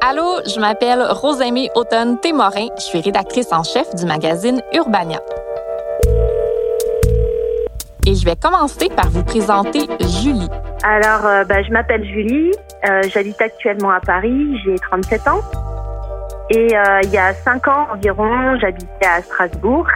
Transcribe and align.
Allô, 0.00 0.40
je 0.46 0.58
m'appelle 0.60 1.02
Rosaimée 1.10 1.70
Automne 1.74 2.18
Témorin. 2.20 2.68
Je 2.78 2.82
suis 2.82 3.00
rédactrice 3.00 3.52
en 3.52 3.62
chef 3.62 3.94
du 3.94 4.06
magazine 4.06 4.62
Urbania. 4.72 5.20
Et 8.06 8.14
je 8.14 8.24
vais 8.24 8.36
commencer 8.36 8.88
par 8.88 9.10
vous 9.10 9.24
présenter 9.24 9.80
Julie. 10.00 10.48
Alors, 10.82 11.26
euh, 11.26 11.44
ben, 11.44 11.62
je 11.62 11.70
m'appelle 11.70 12.06
Julie. 12.06 12.52
Euh, 12.88 13.02
J'habite 13.12 13.42
actuellement 13.42 13.90
à 13.90 14.00
Paris. 14.00 14.58
J'ai 14.64 14.76
37 14.76 15.28
ans. 15.28 15.40
Et 16.50 16.74
euh, 16.74 17.00
il 17.02 17.10
y 17.10 17.18
a 17.18 17.34
5 17.34 17.68
ans 17.68 17.88
environ, 17.92 18.56
j'habitais 18.58 19.06
à 19.06 19.20
Strasbourg. 19.20 19.86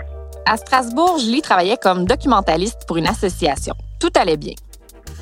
À 0.44 0.56
Strasbourg, 0.58 1.18
Julie 1.18 1.40
travaillait 1.40 1.78
comme 1.82 2.04
documentaliste 2.04 2.86
pour 2.86 2.98
une 2.98 3.06
association. 3.06 3.74
Tout 3.98 4.10
allait 4.16 4.36
bien. 4.36 4.54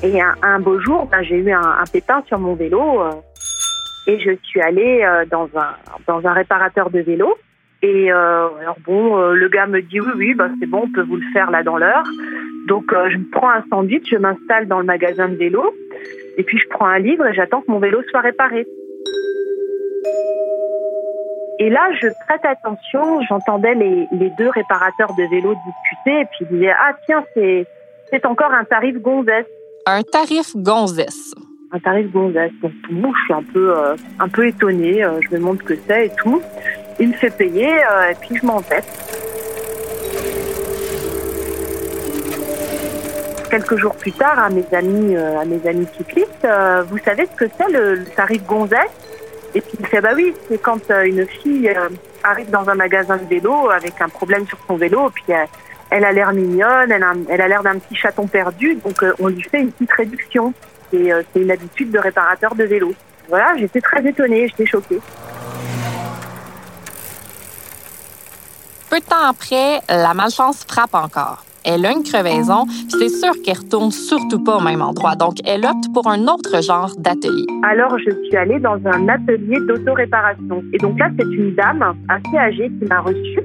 Et 0.03 0.19
un, 0.19 0.35
un 0.41 0.59
beau 0.59 0.79
jour, 0.81 1.07
ben, 1.09 1.23
j'ai 1.23 1.37
eu 1.37 1.51
un, 1.51 1.61
un, 1.61 1.85
pépin 1.91 2.21
sur 2.27 2.37
mon 2.37 2.55
vélo. 2.55 3.01
Euh, 3.01 3.11
et 4.07 4.19
je 4.19 4.31
suis 4.43 4.61
allée 4.61 5.03
euh, 5.03 5.25
dans, 5.31 5.47
un, 5.55 5.75
dans 6.05 6.27
un 6.27 6.33
réparateur 6.33 6.89
de 6.89 6.99
vélo. 6.99 7.37
Et 7.83 8.11
alors 8.11 8.77
bon, 8.85 9.19
le 9.31 9.49
gars 9.49 9.65
me 9.65 9.81
dit 9.81 9.99
oui, 9.99 10.11
oui, 10.15 10.33
bah, 10.35 10.49
c'est 10.59 10.67
bon, 10.67 10.83
on 10.83 10.91
peut 10.91 11.01
vous 11.01 11.15
le 11.15 11.25
faire 11.33 11.49
là 11.49 11.63
dans 11.63 11.77
l'heure. 11.77 12.03
Donc 12.67 12.83
je 12.91 13.17
prends 13.31 13.49
un 13.49 13.63
sandwich, 13.71 14.07
je 14.11 14.17
m'installe 14.17 14.67
dans 14.67 14.77
le 14.77 14.85
magasin 14.85 15.27
de 15.27 15.35
vélo. 15.35 15.73
Et 16.37 16.43
puis 16.43 16.59
je 16.59 16.69
prends 16.69 16.85
un 16.85 16.99
livre 16.99 17.25
et 17.25 17.33
j'attends 17.33 17.61
que 17.61 17.71
mon 17.71 17.79
vélo 17.79 18.03
soit 18.11 18.21
réparé. 18.21 18.67
Et 21.63 21.69
là, 21.69 21.91
je 22.01 22.07
prête 22.25 22.43
attention, 22.43 23.21
j'entendais 23.29 23.75
les, 23.75 24.07
les, 24.13 24.31
deux 24.31 24.49
réparateurs 24.49 25.13
de 25.13 25.29
vélos 25.29 25.53
discuter 25.53 26.21
et 26.21 26.25
puis 26.25 26.39
ils 26.41 26.47
disaient 26.47 26.73
Ah, 26.75 26.93
tiens, 27.05 27.23
c'est, 27.35 27.67
c'est 28.09 28.25
encore 28.25 28.51
un 28.51 28.63
tarif 28.63 28.97
gonzesse. 28.97 29.45
Un 29.85 30.01
tarif 30.01 30.55
gonzesse. 30.55 31.35
Un 31.71 31.77
tarif 31.77 32.11
gonzesse. 32.11 32.51
Donc, 32.63 32.71
moi, 32.89 33.11
je 33.15 33.23
suis 33.25 33.33
un 33.33 33.43
peu, 33.43 33.77
euh, 33.77 33.95
un 34.19 34.27
peu 34.27 34.47
étonnée. 34.47 35.03
Euh, 35.03 35.21
je 35.21 35.29
me 35.29 35.37
demande 35.37 35.59
ce 35.59 35.65
que 35.65 35.75
c'est 35.87 36.07
et 36.07 36.11
tout. 36.17 36.41
Il 36.99 37.09
me 37.09 37.13
fait 37.13 37.29
payer 37.29 37.69
euh, 37.71 38.09
et 38.09 38.15
puis 38.19 38.37
je 38.37 38.43
m'en 38.43 38.57
vais. 38.57 38.81
Quelques 43.51 43.75
jours 43.75 43.95
plus 43.97 44.13
tard, 44.13 44.39
à 44.39 44.49
mes 44.49 44.65
amis, 44.71 45.15
à 45.15 45.45
mes 45.45 45.67
amis 45.67 45.85
cyclistes, 45.95 46.47
vous 46.87 46.97
savez 47.05 47.27
ce 47.27 47.35
que 47.35 47.51
c'est 47.55 47.71
le, 47.71 47.95
le 47.95 48.05
tarif 48.05 48.43
gonzesse? 48.47 48.89
Et 49.53 49.61
puis 49.61 49.77
il 49.79 49.85
fait 49.85 50.01
bah 50.01 50.11
oui, 50.15 50.33
c'est 50.47 50.61
quand 50.61 50.89
euh, 50.91 51.03
une 51.03 51.27
fille 51.27 51.69
euh, 51.69 51.89
arrive 52.23 52.49
dans 52.49 52.69
un 52.69 52.75
magasin 52.75 53.17
de 53.17 53.25
vélo 53.25 53.69
avec 53.69 53.99
un 54.01 54.09
problème 54.09 54.47
sur 54.47 54.57
son 54.67 54.75
vélo, 54.75 55.09
puis 55.09 55.25
elle, 55.27 55.47
elle 55.89 56.05
a 56.05 56.11
l'air 56.11 56.31
mignonne, 56.31 56.91
elle 56.91 57.41
a, 57.41 57.47
l'air 57.47 57.63
d'un 57.63 57.77
petit 57.77 57.95
chaton 57.95 58.27
perdu, 58.27 58.75
donc 58.75 59.03
euh, 59.03 59.13
on 59.19 59.27
lui 59.27 59.43
fait 59.43 59.59
une 59.59 59.71
petite 59.71 59.91
réduction. 59.91 60.53
C'est 60.91 61.39
une 61.39 61.51
habitude 61.51 61.89
de 61.89 61.99
réparateur 61.99 62.53
de 62.53 62.65
vélo. 62.65 62.93
Voilà, 63.29 63.55
j'étais 63.57 63.79
très 63.79 64.05
étonnée, 64.05 64.49
j'étais 64.49 64.65
choquée. 64.65 64.99
Peu 68.89 68.99
de 68.99 69.05
temps 69.05 69.23
après, 69.25 69.79
la 69.87 70.13
malchance 70.13 70.65
frappe 70.67 70.93
encore. 70.93 71.45
Elle 71.63 71.85
a 71.85 71.91
une 71.91 72.03
crevaison, 72.03 72.65
puis 72.65 72.97
c'est 72.97 73.09
sûr 73.09 73.33
qu'elle 73.43 73.57
retourne 73.57 73.91
surtout 73.91 74.43
pas 74.43 74.57
au 74.57 74.61
même 74.61 74.81
endroit. 74.81 75.15
Donc, 75.15 75.35
elle 75.45 75.63
opte 75.63 75.93
pour 75.93 76.07
un 76.07 76.23
autre 76.23 76.61
genre 76.63 76.91
d'atelier. 76.97 77.45
Alors, 77.63 77.97
je 77.99 78.11
suis 78.25 78.35
allée 78.35 78.59
dans 78.59 78.79
un 78.85 79.07
atelier 79.07 79.59
d'autoréparation. 79.67 80.63
Et 80.73 80.77
donc 80.77 80.97
là, 80.99 81.09
c'est 81.17 81.25
une 81.25 81.53
dame 81.53 81.83
assez 82.09 82.37
âgée 82.37 82.71
qui 82.79 82.87
m'a 82.87 83.01
reçue. 83.01 83.41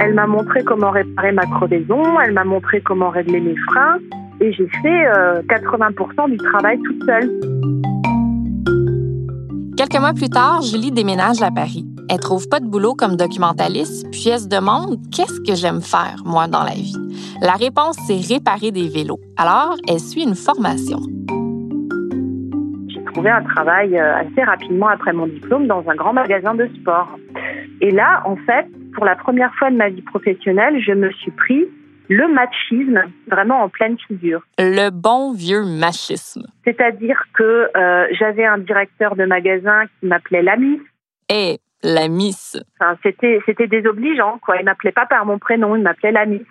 Elle 0.00 0.14
m'a 0.14 0.26
montré 0.26 0.62
comment 0.62 0.90
réparer 0.90 1.32
ma 1.32 1.46
crevaison, 1.46 2.02
elle 2.20 2.32
m'a 2.32 2.44
montré 2.44 2.82
comment 2.82 3.08
régler 3.10 3.40
mes 3.40 3.56
freins, 3.70 3.96
et 4.40 4.52
j'ai 4.52 4.68
fait 4.82 5.06
euh, 5.08 5.42
80% 5.48 6.30
du 6.30 6.36
travail 6.36 6.78
toute 6.82 7.04
seule. 7.04 7.30
Quelques 9.76 9.98
mois 9.98 10.12
plus 10.12 10.28
tard, 10.28 10.60
Julie 10.62 10.92
déménage 10.92 11.42
à 11.42 11.50
Paris. 11.50 11.87
Elle 12.10 12.20
trouve 12.20 12.48
pas 12.48 12.58
de 12.60 12.66
boulot 12.66 12.94
comme 12.94 13.16
documentaliste, 13.16 14.10
puis 14.10 14.30
elle 14.30 14.40
se 14.40 14.48
demande 14.48 14.96
qu'est-ce 15.14 15.40
que 15.42 15.54
j'aime 15.54 15.82
faire, 15.82 16.16
moi, 16.24 16.46
dans 16.46 16.62
la 16.62 16.72
vie? 16.72 16.96
La 17.42 17.52
réponse, 17.52 17.96
c'est 18.06 18.34
réparer 18.34 18.70
des 18.70 18.88
vélos. 18.88 19.20
Alors, 19.36 19.76
elle 19.86 20.00
suit 20.00 20.22
une 20.22 20.34
formation. 20.34 21.00
J'ai 22.88 23.04
trouvé 23.12 23.30
un 23.30 23.42
travail 23.42 23.98
assez 23.98 24.42
rapidement 24.42 24.88
après 24.88 25.12
mon 25.12 25.26
diplôme 25.26 25.66
dans 25.66 25.84
un 25.86 25.94
grand 25.94 26.14
magasin 26.14 26.54
de 26.54 26.68
sport. 26.80 27.08
Et 27.82 27.90
là, 27.90 28.22
en 28.24 28.36
fait, 28.36 28.66
pour 28.94 29.04
la 29.04 29.14
première 29.14 29.54
fois 29.56 29.70
de 29.70 29.76
ma 29.76 29.90
vie 29.90 30.02
professionnelle, 30.02 30.80
je 30.80 30.92
me 30.92 31.10
suis 31.12 31.30
pris 31.32 31.66
le 32.08 32.26
machisme 32.32 33.02
vraiment 33.30 33.62
en 33.64 33.68
pleine 33.68 33.98
figure. 34.06 34.40
Le 34.58 34.88
bon 34.88 35.34
vieux 35.34 35.62
machisme. 35.62 36.46
C'est-à-dire 36.64 37.22
que 37.34 37.68
euh, 37.76 38.06
j'avais 38.18 38.46
un 38.46 38.56
directeur 38.56 39.14
de 39.14 39.26
magasin 39.26 39.84
qui 40.00 40.06
m'appelait 40.06 40.42
l'ami. 40.42 40.80
Et 41.28 41.60
la 41.82 42.08
miss. 42.08 42.60
Enfin, 42.80 42.96
c'était, 43.02 43.40
c'était 43.46 43.66
désobligeant, 43.66 44.38
quoi. 44.44 44.56
Il 44.56 44.64
m'appelait 44.64 44.92
pas 44.92 45.06
par 45.06 45.24
mon 45.26 45.38
prénom, 45.38 45.76
il 45.76 45.82
m'appelait 45.82 46.12
la 46.12 46.26
miss. 46.26 46.46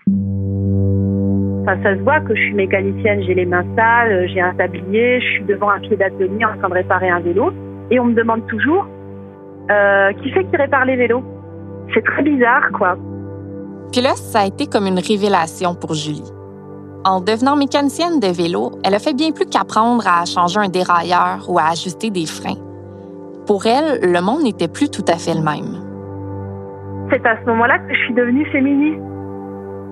Enfin, 1.64 1.84
ça 1.84 1.96
se 1.96 2.02
voit 2.02 2.22
que 2.22 2.34
je 2.36 2.42
suis 2.42 2.54
mécanicienne, 2.54 3.24
j'ai 3.24 3.34
les 3.34 3.46
mains 3.46 3.66
sales, 3.76 4.30
j'ai 4.30 4.40
un 4.40 4.54
tablier, 4.54 5.20
je 5.20 5.26
suis 5.26 5.44
devant 5.44 5.70
un 5.70 5.80
pied 5.80 5.98
d'atelier 5.98 6.46
en 6.46 6.58
train 6.58 6.70
de 6.70 6.74
réparer 6.74 7.10
un 7.10 7.20
vélo. 7.20 7.52
Et 7.92 8.00
on 8.00 8.06
me 8.06 8.14
demande 8.14 8.46
toujours 8.48 8.88
euh, 9.70 10.14
qui 10.14 10.32
fait 10.32 10.46
qui 10.46 10.56
répare 10.56 10.86
les 10.86 10.96
vélos? 10.96 11.24
C'est 11.94 12.04
très 12.04 12.24
bizarre, 12.24 12.70
quoi. 12.78 12.98
Puis 13.92 14.02
là, 14.02 14.16
ça 14.16 14.42
a 14.42 14.46
été 14.46 14.68
comme 14.68 14.86
une 14.86 15.00
révélation 15.00 15.76
pour 15.76 15.94
Julie. 15.94 16.32
En 17.06 17.22
devenant 17.22 17.56
mécanicienne 17.56 18.20
de 18.20 18.28
vélo, 18.28 18.72
elle 18.84 18.94
a 18.94 19.00
fait 19.00 19.14
bien 19.14 19.32
plus 19.32 19.46
qu'apprendre 19.46 20.06
à 20.08 20.26
changer 20.26 20.60
un 20.60 20.70
dérailleur 20.70 21.50
ou 21.50 21.58
à 21.60 21.70
ajuster 21.72 22.10
des 22.10 22.26
freins. 22.26 22.58
Pour 23.48 23.66
elle, 23.66 24.02
le 24.02 24.22
monde 24.22 24.44
n'était 24.44 24.68
plus 24.68 24.90
tout 24.92 25.06
à 25.08 25.18
fait 25.18 25.34
le 25.34 25.42
même. 25.42 25.80
C'est 27.10 27.26
à 27.26 27.40
ce 27.40 27.46
moment-là 27.46 27.80
que 27.80 27.94
je 27.94 28.00
suis 28.04 28.14
devenue 28.14 28.46
féministe. 28.48 29.00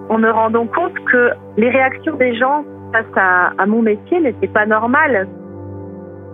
En 0.09 0.17
me 0.17 0.29
rendant 0.29 0.67
compte 0.67 0.93
que 1.09 1.31
les 1.55 1.69
réactions 1.69 2.15
des 2.17 2.35
gens 2.35 2.65
face 2.91 3.05
à, 3.57 3.65
mon 3.65 3.81
métier 3.81 4.19
n'étaient 4.19 4.49
pas 4.49 4.65
normales. 4.65 5.27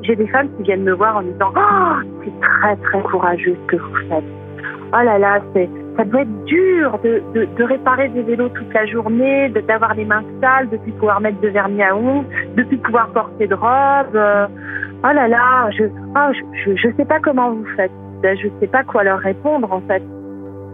J'ai 0.02 0.16
des 0.16 0.28
femmes 0.28 0.50
qui 0.58 0.64
viennent 0.64 0.84
me 0.84 0.94
voir 0.94 1.18
en 1.18 1.22
me 1.22 1.32
disant 1.32 1.54
Oh, 1.56 2.09
c'est 2.24 2.34
très 2.42 2.76
très 2.76 3.02
courageux 3.04 3.56
ce 3.56 3.68
que 3.68 3.76
vous 3.82 3.96
faites. 4.09 4.24
Oh 4.94 5.03
là 5.03 5.20
là, 5.20 5.40
ça 5.98 6.03
doit 6.03 6.22
être 6.22 6.46
dur 6.46 7.00
de, 7.03 7.64
réparer 7.64 8.09
des 8.09 8.24
vélos 8.24 8.50
toute 8.50 8.74
la 8.74 8.88
journée, 8.88 9.50
de, 9.50 9.62
d'avoir 9.62 9.94
les 9.94 10.06
mains 10.06 10.24
sales, 10.42 10.70
de 10.70 10.78
plus 10.78 10.92
pouvoir 10.94 11.22
mettre 11.22 11.40
de 11.40 11.50
vernis 11.50 11.84
à 11.84 11.96
ongles, 11.96 12.26
de 12.58 12.64
plus 12.64 12.78
pouvoir 12.80 13.09
porter 13.09 13.46
de 13.46 13.56
robe. 13.56 14.50
Oh 15.03 15.13
là 15.13 15.28
là, 15.28 15.72
je, 15.72 15.85
oh, 15.85 16.31
je, 16.53 16.75
je, 16.75 16.95
sais 16.95 17.06
pas 17.06 17.19
comment 17.19 17.51
vous 17.51 17.66
faites. 17.75 17.91
Je 18.23 18.47
sais 18.59 18.67
pas 18.67 18.84
quoi 18.84 19.03
leur 19.03 19.17
répondre 19.17 19.72
en 19.72 19.81
fait. 19.81 20.03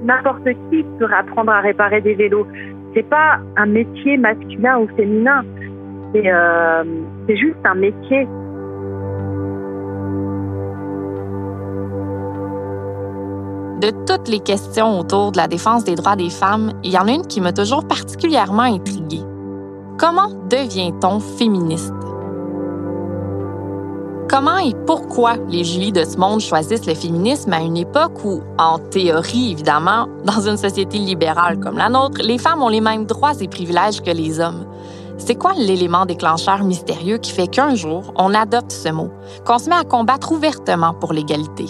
N'importe 0.04 0.44
qui 0.70 0.84
peut 1.00 1.08
apprendre 1.14 1.52
à 1.52 1.62
réparer 1.62 2.02
des 2.02 2.14
vélos. 2.14 2.46
C'est 2.94 3.08
pas 3.08 3.40
un 3.56 3.66
métier 3.68 4.18
masculin 4.18 4.80
ou 4.80 4.88
féminin. 4.98 5.44
C'est, 6.14 6.30
euh, 6.30 6.84
juste 7.30 7.56
un 7.64 7.76
métier. 7.76 8.28
De 13.80 13.92
toutes 14.06 14.28
les 14.28 14.40
questions 14.40 15.00
autour 15.00 15.32
de 15.32 15.38
la 15.38 15.48
défense 15.48 15.86
des 15.86 15.96
droits 15.96 16.16
des 16.18 16.30
femmes, 16.30 16.74
il 16.84 16.92
y 16.92 16.98
en 16.98 17.08
a 17.08 17.12
une 17.12 17.28
qui 17.28 17.40
m'a 17.40 17.54
toujours 17.54 17.88
particulièrement 17.88 18.64
intriguée. 18.64 19.24
Comment 19.98 20.30
devient-on 20.50 21.20
féministe? 21.20 21.97
Comment 24.38 24.60
et 24.60 24.76
pourquoi 24.86 25.38
les 25.50 25.64
Julie 25.64 25.92
de 25.92 26.04
ce 26.04 26.16
monde 26.16 26.42
choisissent 26.42 26.86
le 26.86 26.94
féminisme 26.94 27.52
à 27.54 27.60
une 27.60 27.76
époque 27.76 28.24
où, 28.24 28.42
en 28.60 28.78
théorie 28.78 29.54
évidemment, 29.54 30.08
dans 30.26 30.48
une 30.48 30.58
société 30.58 31.00
libérale 31.00 31.60
comme 31.60 31.76
la 31.76 31.90
nôtre, 31.90 32.22
les 32.22 32.38
femmes 32.38 32.62
ont 32.62 32.70
les 32.70 32.80
mêmes 32.80 33.08
droits 33.08 33.34
et 33.42 33.48
privilèges 33.48 34.00
que 34.00 34.12
les 34.12 34.40
hommes? 34.40 34.68
C'est 35.18 35.34
quoi 35.34 35.54
l'élément 35.58 36.06
déclencheur 36.06 36.64
mystérieux 36.64 37.18
qui 37.18 37.32
fait 37.32 37.48
qu'un 37.48 37.74
jour, 37.74 38.14
on 38.16 38.36
adopte 38.36 38.72
ce 38.72 38.90
mot, 38.90 39.10
qu'on 39.44 39.58
se 39.58 39.70
met 39.70 39.76
à 39.76 39.84
combattre 39.84 40.32
ouvertement 40.32 40.94
pour 40.94 41.14
l'égalité? 41.14 41.66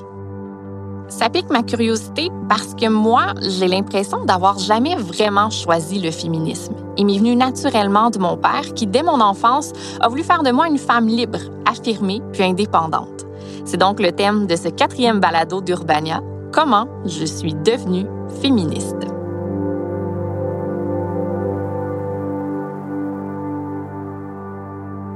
Ça 1.09 1.30
pique 1.30 1.50
ma 1.50 1.63
curiosité 1.63 2.30
parce 2.50 2.74
que 2.75 2.89
moi, 2.89 3.33
j'ai 3.42 3.68
l'impression 3.68 4.25
d'avoir 4.25 4.59
jamais 4.59 4.95
vraiment 4.95 5.50
choisi 5.50 6.00
le 6.00 6.12
féminisme. 6.12 6.74
Il 6.98 7.06
m'est 7.06 7.18
venu 7.18 7.36
naturellement 7.36 8.09
de 8.09 8.19
mon 8.19 8.38
père 8.38 8.74
qui, 8.75 8.88
dès 8.88 9.04
mon 9.04 9.21
enfance, 9.21 9.71
a 10.00 10.09
voulu 10.09 10.24
faire 10.24 10.44
de 10.44 10.51
moi 10.51 10.68
une 10.68 10.77
femme 10.77 11.07
libre, 11.07 11.39
affirmée 11.65 12.21
puis 12.33 12.44
indépendante. 12.44 13.25
C'est 13.65 13.77
donc 13.77 14.00
le 14.00 14.12
thème 14.12 14.48
de 14.48 14.56
ce 14.56 14.69
quatrième 14.69 15.19
balado 15.19 15.62
d'Urbania, 15.62 16.21
Comment 16.51 16.88
je 17.06 17.25
suis 17.25 17.54
devenue 17.54 18.07
féministe. 18.42 19.16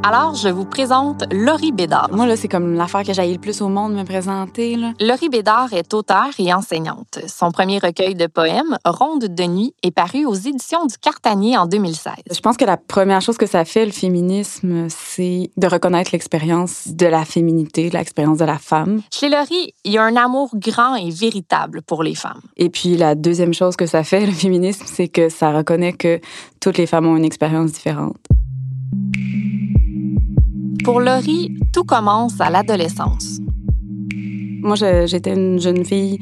Alors, 0.03 0.33
je 0.33 0.49
vous 0.49 0.65
présente 0.65 1.25
Laurie 1.31 1.71
Bédard. 1.71 2.09
Moi, 2.11 2.25
là, 2.25 2.35
c'est 2.35 2.47
comme 2.47 2.73
l'affaire 2.73 3.03
que 3.03 3.13
j'ai 3.13 3.31
le 3.31 3.37
plus 3.37 3.61
au 3.61 3.69
monde 3.69 3.93
me 3.93 4.03
présenter. 4.03 4.75
Là. 4.75 4.93
Laurie 4.99 5.29
Bédard 5.29 5.73
est 5.73 5.93
auteure 5.93 6.31
et 6.39 6.51
enseignante. 6.51 7.19
Son 7.27 7.51
premier 7.51 7.77
recueil 7.77 8.15
de 8.15 8.25
poèmes, 8.25 8.77
Ronde 8.83 9.25
de 9.25 9.43
nuit, 9.43 9.75
est 9.83 9.91
paru 9.91 10.25
aux 10.25 10.33
éditions 10.33 10.87
du 10.87 10.97
Cartanier 10.97 11.55
en 11.55 11.67
2016. 11.67 12.13
Je 12.31 12.39
pense 12.39 12.57
que 12.57 12.65
la 12.65 12.77
première 12.77 13.21
chose 13.21 13.37
que 13.37 13.45
ça 13.45 13.63
fait, 13.63 13.85
le 13.85 13.91
féminisme, 13.91 14.87
c'est 14.89 15.51
de 15.55 15.67
reconnaître 15.67 16.09
l'expérience 16.13 16.87
de 16.87 17.05
la 17.05 17.23
féminité, 17.23 17.91
l'expérience 17.91 18.39
de 18.39 18.45
la 18.45 18.57
femme. 18.57 19.03
Chez 19.13 19.29
Laurie, 19.29 19.75
il 19.83 19.91
y 19.91 19.99
a 19.99 20.03
un 20.03 20.15
amour 20.15 20.49
grand 20.55 20.95
et 20.95 21.11
véritable 21.11 21.83
pour 21.83 22.01
les 22.01 22.15
femmes. 22.15 22.41
Et 22.57 22.71
puis, 22.71 22.97
la 22.97 23.13
deuxième 23.13 23.53
chose 23.53 23.75
que 23.75 23.85
ça 23.85 24.03
fait, 24.03 24.25
le 24.25 24.31
féminisme, 24.31 24.83
c'est 24.87 25.09
que 25.09 25.29
ça 25.29 25.51
reconnaît 25.51 25.93
que 25.93 26.19
toutes 26.59 26.79
les 26.79 26.87
femmes 26.87 27.05
ont 27.05 27.17
une 27.17 27.25
expérience 27.25 27.71
différente. 27.71 28.17
Pour 30.83 30.99
Laurie, 30.99 31.55
tout 31.73 31.83
commence 31.83 32.41
à 32.41 32.49
l'adolescence. 32.49 33.39
Moi, 34.63 34.75
j'étais 35.05 35.33
une 35.33 35.59
jeune 35.59 35.85
fille 35.85 36.19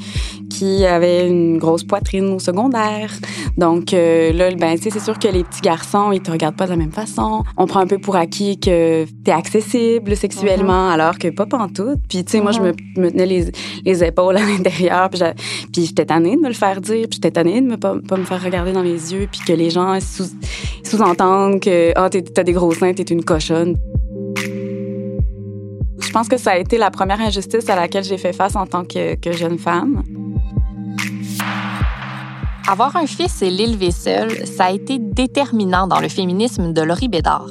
qui 0.49 0.85
avait 0.85 1.27
une 1.27 1.57
grosse 1.57 1.83
poitrine 1.83 2.33
au 2.33 2.39
secondaire. 2.39 3.11
Donc 3.57 3.93
euh, 3.93 4.31
là, 4.33 4.49
ben, 4.55 4.77
c'est 4.79 4.97
sûr 4.99 5.17
que 5.19 5.27
les 5.27 5.43
petits 5.43 5.61
garçons, 5.61 6.11
ils 6.11 6.21
te 6.21 6.31
regardent 6.31 6.55
pas 6.55 6.65
de 6.65 6.71
la 6.71 6.75
même 6.77 6.91
façon. 6.91 7.43
On 7.57 7.67
prend 7.67 7.81
un 7.81 7.87
peu 7.87 7.97
pour 7.97 8.15
acquis 8.15 8.59
que 8.59 9.05
t'es 9.23 9.31
accessible 9.31 10.15
sexuellement, 10.15 10.87
mhm. 10.87 10.93
alors 10.93 11.17
que 11.17 11.29
pas 11.29 11.45
pantoute. 11.45 11.99
Puis, 12.09 12.23
tu 12.25 12.31
sais, 12.31 12.41
moi, 12.41 12.51
je 12.51 12.61
me, 12.61 12.73
me, 12.97 13.11
tenais 13.11 13.25
les, 13.25 13.51
les 13.85 14.03
épaules 14.03 14.37
à 14.37 14.41
l'intérieur, 14.45 15.09
puis 15.09 15.85
j'étais 15.85 16.05
tannée 16.05 16.35
de 16.35 16.41
me 16.41 16.47
le 16.47 16.53
faire 16.53 16.81
dire, 16.81 17.07
puis 17.09 17.15
j'étais 17.15 17.31
tannée 17.31 17.61
de 17.61 17.67
me 17.67 17.77
pas, 17.77 17.95
pas, 18.07 18.17
me 18.17 18.25
faire 18.25 18.43
regarder 18.43 18.71
dans 18.71 18.83
les 18.83 19.13
yeux, 19.13 19.27
puis 19.31 19.41
que 19.45 19.53
les 19.53 19.69
gens 19.69 19.97
sous-entendent 20.83 21.59
que 21.59 21.91
ah, 21.95 22.09
oh, 22.13 22.21
t'as 22.33 22.43
des 22.43 22.53
gros 22.53 22.73
seins, 22.73 22.93
t'es 22.93 23.03
une 23.03 23.23
cochonne. 23.23 23.75
Je 26.01 26.11
pense 26.11 26.27
que 26.27 26.37
ça 26.37 26.51
a 26.51 26.57
été 26.57 26.77
la 26.77 26.91
première 26.91 27.21
injustice 27.21 27.69
à 27.69 27.75
laquelle 27.75 28.03
j'ai 28.03 28.17
fait 28.17 28.33
face 28.33 28.55
en 28.55 28.65
tant 28.65 28.83
que, 28.83 29.17
jeune 29.31 29.57
femme. 29.57 30.03
Avoir 32.67 32.95
un 32.95 33.07
fils 33.07 33.41
et 33.41 33.49
l'élever 33.49 33.91
seul, 33.91 34.45
ça 34.45 34.65
a 34.65 34.71
été 34.71 34.99
déterminant 34.99 35.87
dans 35.87 35.99
le 35.99 36.07
féminisme 36.07 36.73
de 36.73 36.81
Laurie 36.81 37.07
Bédard. 37.07 37.49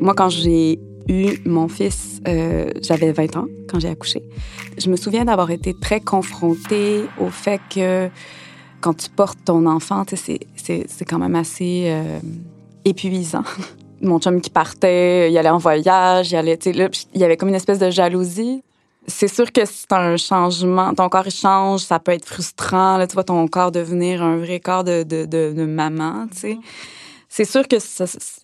Moi, 0.00 0.14
quand 0.14 0.28
j'ai 0.28 0.78
eu 1.08 1.38
mon 1.44 1.68
fils, 1.68 2.20
euh, 2.28 2.70
j'avais 2.80 3.12
20 3.12 3.36
ans 3.36 3.46
quand 3.68 3.80
j'ai 3.80 3.88
accouché. 3.88 4.22
Je 4.78 4.88
me 4.88 4.96
souviens 4.96 5.24
d'avoir 5.24 5.50
été 5.50 5.74
très 5.74 6.00
confrontée 6.00 7.04
au 7.18 7.28
fait 7.28 7.60
que 7.68 8.08
quand 8.80 8.94
tu 8.94 9.10
portes 9.10 9.38
ton 9.44 9.66
enfant, 9.66 10.04
c'est 10.14 11.04
quand 11.06 11.18
même 11.18 11.34
assez 11.34 11.86
euh, 11.88 12.18
épuisant. 12.84 13.44
mon 14.00 14.18
chum 14.18 14.40
qui 14.40 14.50
partait, 14.50 15.30
il 15.30 15.38
allait 15.38 15.50
en 15.50 15.58
voyage, 15.58 16.32
il 16.32 16.36
allait, 16.36 16.58
là, 16.74 16.88
il 17.14 17.20
y 17.20 17.24
avait 17.24 17.36
comme 17.36 17.48
une 17.48 17.54
espèce 17.54 17.78
de 17.78 17.90
jalousie. 17.90 18.62
C'est 19.06 19.28
sûr 19.28 19.50
que 19.50 19.64
c'est 19.64 19.92
un 19.92 20.16
changement. 20.16 20.94
Ton 20.94 21.08
corps, 21.08 21.26
il 21.26 21.32
change, 21.32 21.80
ça 21.80 21.98
peut 21.98 22.12
être 22.12 22.26
frustrant. 22.26 22.96
Là, 22.96 23.06
tu 23.06 23.14
vois 23.14 23.24
ton 23.24 23.46
corps 23.48 23.72
devenir 23.72 24.22
un 24.22 24.36
vrai 24.36 24.60
corps 24.60 24.84
de, 24.84 25.02
de, 25.02 25.24
de, 25.24 25.64
maman, 25.64 26.26
tu 26.32 26.38
sais. 26.38 26.58
C'est 27.32 27.44
sûr 27.44 27.66
que 27.68 27.76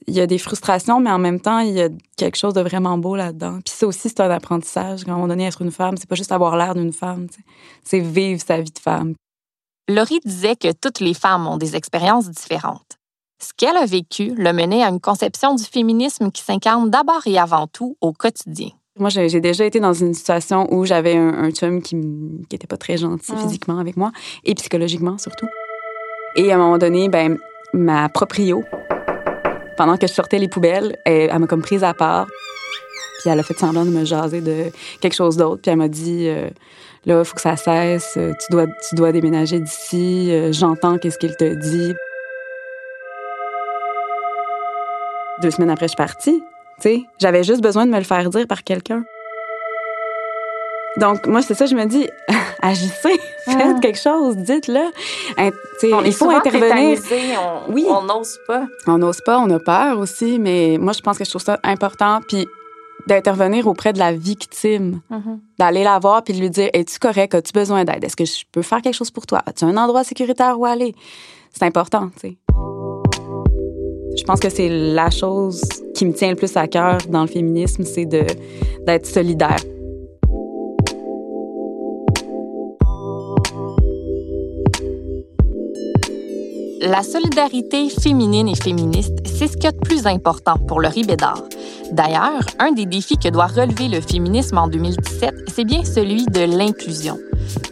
il 0.06 0.14
y 0.14 0.20
a 0.20 0.28
des 0.28 0.38
frustrations, 0.38 1.00
mais 1.00 1.10
en 1.10 1.18
même 1.18 1.40
temps, 1.40 1.58
il 1.58 1.74
y 1.74 1.82
a 1.82 1.88
quelque 2.16 2.36
chose 2.36 2.54
de 2.54 2.60
vraiment 2.60 2.96
beau 2.98 3.16
là-dedans. 3.16 3.58
Puis 3.64 3.74
ça 3.74 3.86
aussi, 3.86 4.08
c'est 4.08 4.20
un 4.20 4.30
apprentissage. 4.30 5.02
À 5.06 5.10
un 5.10 5.14
moment 5.14 5.26
donné, 5.26 5.44
être 5.46 5.60
une 5.60 5.72
femme, 5.72 5.96
c'est 5.96 6.08
pas 6.08 6.14
juste 6.14 6.30
avoir 6.30 6.56
l'air 6.56 6.74
d'une 6.74 6.92
femme, 6.92 7.26
c'est 7.82 7.98
vivre 7.98 8.40
sa 8.40 8.60
vie 8.60 8.70
de 8.70 8.78
femme. 8.78 9.14
Laurie 9.88 10.20
disait 10.24 10.56
que 10.56 10.72
toutes 10.72 11.00
les 11.00 11.14
femmes 11.14 11.46
ont 11.46 11.56
des 11.56 11.74
expériences 11.76 12.28
différentes. 12.30 12.96
Ce 13.38 13.52
qu'elle 13.54 13.76
a 13.76 13.84
vécu 13.84 14.34
le 14.34 14.52
menait 14.52 14.82
à 14.82 14.88
une 14.88 15.00
conception 15.00 15.54
du 15.54 15.64
féminisme 15.64 16.30
qui 16.30 16.42
s'incarne 16.42 16.90
d'abord 16.90 17.20
et 17.26 17.38
avant 17.38 17.66
tout 17.66 17.96
au 18.00 18.12
quotidien. 18.12 18.70
Moi, 18.98 19.10
j'ai 19.10 19.40
déjà 19.40 19.66
été 19.66 19.78
dans 19.78 19.92
une 19.92 20.14
situation 20.14 20.72
où 20.72 20.86
j'avais 20.86 21.16
un, 21.16 21.44
un, 21.44 21.50
chum 21.50 21.82
qui 21.82 21.96
n'était 21.96 22.66
pas 22.66 22.78
très 22.78 22.96
gentil 22.96 23.32
ah. 23.36 23.42
physiquement 23.42 23.78
avec 23.78 23.98
moi 23.98 24.10
et 24.44 24.54
psychologiquement 24.54 25.18
surtout. 25.18 25.48
Et 26.34 26.50
à 26.50 26.54
un 26.54 26.58
moment 26.58 26.78
donné, 26.78 27.10
ben, 27.10 27.36
ma 27.74 28.08
proprio, 28.08 28.64
pendant 29.76 29.98
que 29.98 30.06
je 30.06 30.12
sortais 30.12 30.38
les 30.38 30.48
poubelles, 30.48 30.96
elle, 31.04 31.38
m'a 31.38 31.46
comme 31.46 31.60
prise 31.60 31.84
à 31.84 31.92
part. 31.92 32.26
Puis 33.20 33.30
elle 33.30 33.38
a 33.38 33.42
fait 33.42 33.58
semblant 33.58 33.84
de 33.84 33.90
me 33.90 34.06
jaser 34.06 34.40
de 34.40 34.70
quelque 35.00 35.14
chose 35.14 35.36
d'autre. 35.36 35.60
Puis 35.60 35.70
elle 35.70 35.78
m'a 35.78 35.88
dit 35.88 36.28
euh, 36.28 36.48
Là, 37.04 37.18
il 37.18 37.24
faut 37.24 37.34
que 37.34 37.40
ça 37.42 37.56
cesse. 37.56 38.12
Tu 38.14 38.46
dois, 38.50 38.66
tu 38.88 38.94
dois 38.94 39.12
déménager 39.12 39.60
d'ici. 39.60 40.30
Euh, 40.30 40.52
j'entends 40.52 40.96
qu'est-ce 40.96 41.18
qu'il 41.18 41.36
te 41.36 41.54
dit. 41.54 41.94
Deux 45.42 45.50
semaines 45.50 45.70
après, 45.70 45.86
je 45.86 45.90
suis 45.90 45.96
partie. 45.96 46.42
J'avais 47.18 47.44
juste 47.44 47.62
besoin 47.62 47.86
de 47.86 47.90
me 47.90 47.98
le 47.98 48.04
faire 48.04 48.28
dire 48.30 48.46
par 48.46 48.64
quelqu'un. 48.64 49.04
Donc, 50.98 51.26
moi, 51.26 51.42
c'est 51.42 51.54
ça, 51.54 51.66
je 51.66 51.74
me 51.74 51.84
dis, 51.84 52.08
agissez, 52.62 53.18
faites 53.44 53.76
ah. 53.76 53.80
quelque 53.80 53.98
chose, 53.98 54.36
dites-le. 54.36 54.80
il 56.06 56.12
faut 56.12 56.30
intervenir. 56.30 56.98
On, 57.38 57.72
oui. 57.72 57.86
On 57.88 58.02
n'ose 58.02 58.38
pas. 58.46 58.66
On 58.86 58.98
n'ose 58.98 59.20
pas, 59.20 59.38
on 59.38 59.50
a 59.50 59.58
peur 59.58 59.98
aussi, 59.98 60.38
mais 60.38 60.78
moi, 60.80 60.92
je 60.94 61.00
pense 61.00 61.18
que 61.18 61.24
je 61.24 61.30
trouve 61.30 61.42
ça 61.42 61.60
important. 61.62 62.20
Puis, 62.26 62.46
d'intervenir 63.06 63.66
auprès 63.66 63.92
de 63.92 63.98
la 63.98 64.12
victime, 64.12 65.00
mm-hmm. 65.10 65.38
d'aller 65.58 65.84
la 65.84 65.98
voir 65.98 66.24
puis 66.24 66.34
de 66.34 66.40
lui 66.40 66.50
dire 66.50 66.70
Es-tu 66.72 66.98
correct? 66.98 67.34
As-tu 67.34 67.52
besoin 67.52 67.84
d'aide? 67.84 68.02
Est-ce 68.02 68.16
que 68.16 68.24
je 68.24 68.44
peux 68.50 68.62
faire 68.62 68.82
quelque 68.82 68.94
chose 68.94 69.10
pour 69.10 69.26
toi? 69.26 69.42
As-tu 69.46 69.64
un 69.64 69.76
endroit 69.76 70.02
sécuritaire 70.02 70.58
où 70.58 70.64
aller? 70.64 70.94
C'est 71.52 71.64
important, 71.64 72.10
tu 72.20 72.30
sais. 72.30 72.36
Je 74.16 74.24
pense 74.24 74.40
que 74.40 74.48
c'est 74.48 74.68
la 74.68 75.10
chose 75.10 75.62
qui 75.94 76.06
me 76.06 76.12
tient 76.12 76.30
le 76.30 76.36
plus 76.36 76.56
à 76.56 76.66
cœur 76.66 76.98
dans 77.08 77.22
le 77.22 77.28
féminisme, 77.28 77.84
c'est 77.84 78.06
d'être 78.06 79.06
solidaire. 79.06 79.58
La 86.80 87.02
solidarité 87.02 87.88
féminine 87.88 88.48
et 88.48 88.54
féministe, 88.54 89.18
c'est 89.24 89.48
ce 89.48 89.54
qu'il 89.54 89.64
y 89.64 89.66
a 89.66 89.72
plus 89.72 90.06
important 90.06 90.56
pour 90.68 90.80
le 90.80 90.88
Bédard. 91.06 91.42
D'ailleurs, 91.92 92.42
un 92.58 92.72
des 92.72 92.86
défis 92.86 93.18
que 93.18 93.28
doit 93.28 93.46
relever 93.46 93.88
le 93.88 94.00
féminisme 94.00 94.58
en 94.58 94.68
2017, 94.68 95.34
c'est 95.54 95.64
bien 95.64 95.84
celui 95.84 96.26
de 96.26 96.40
l'inclusion. 96.56 97.18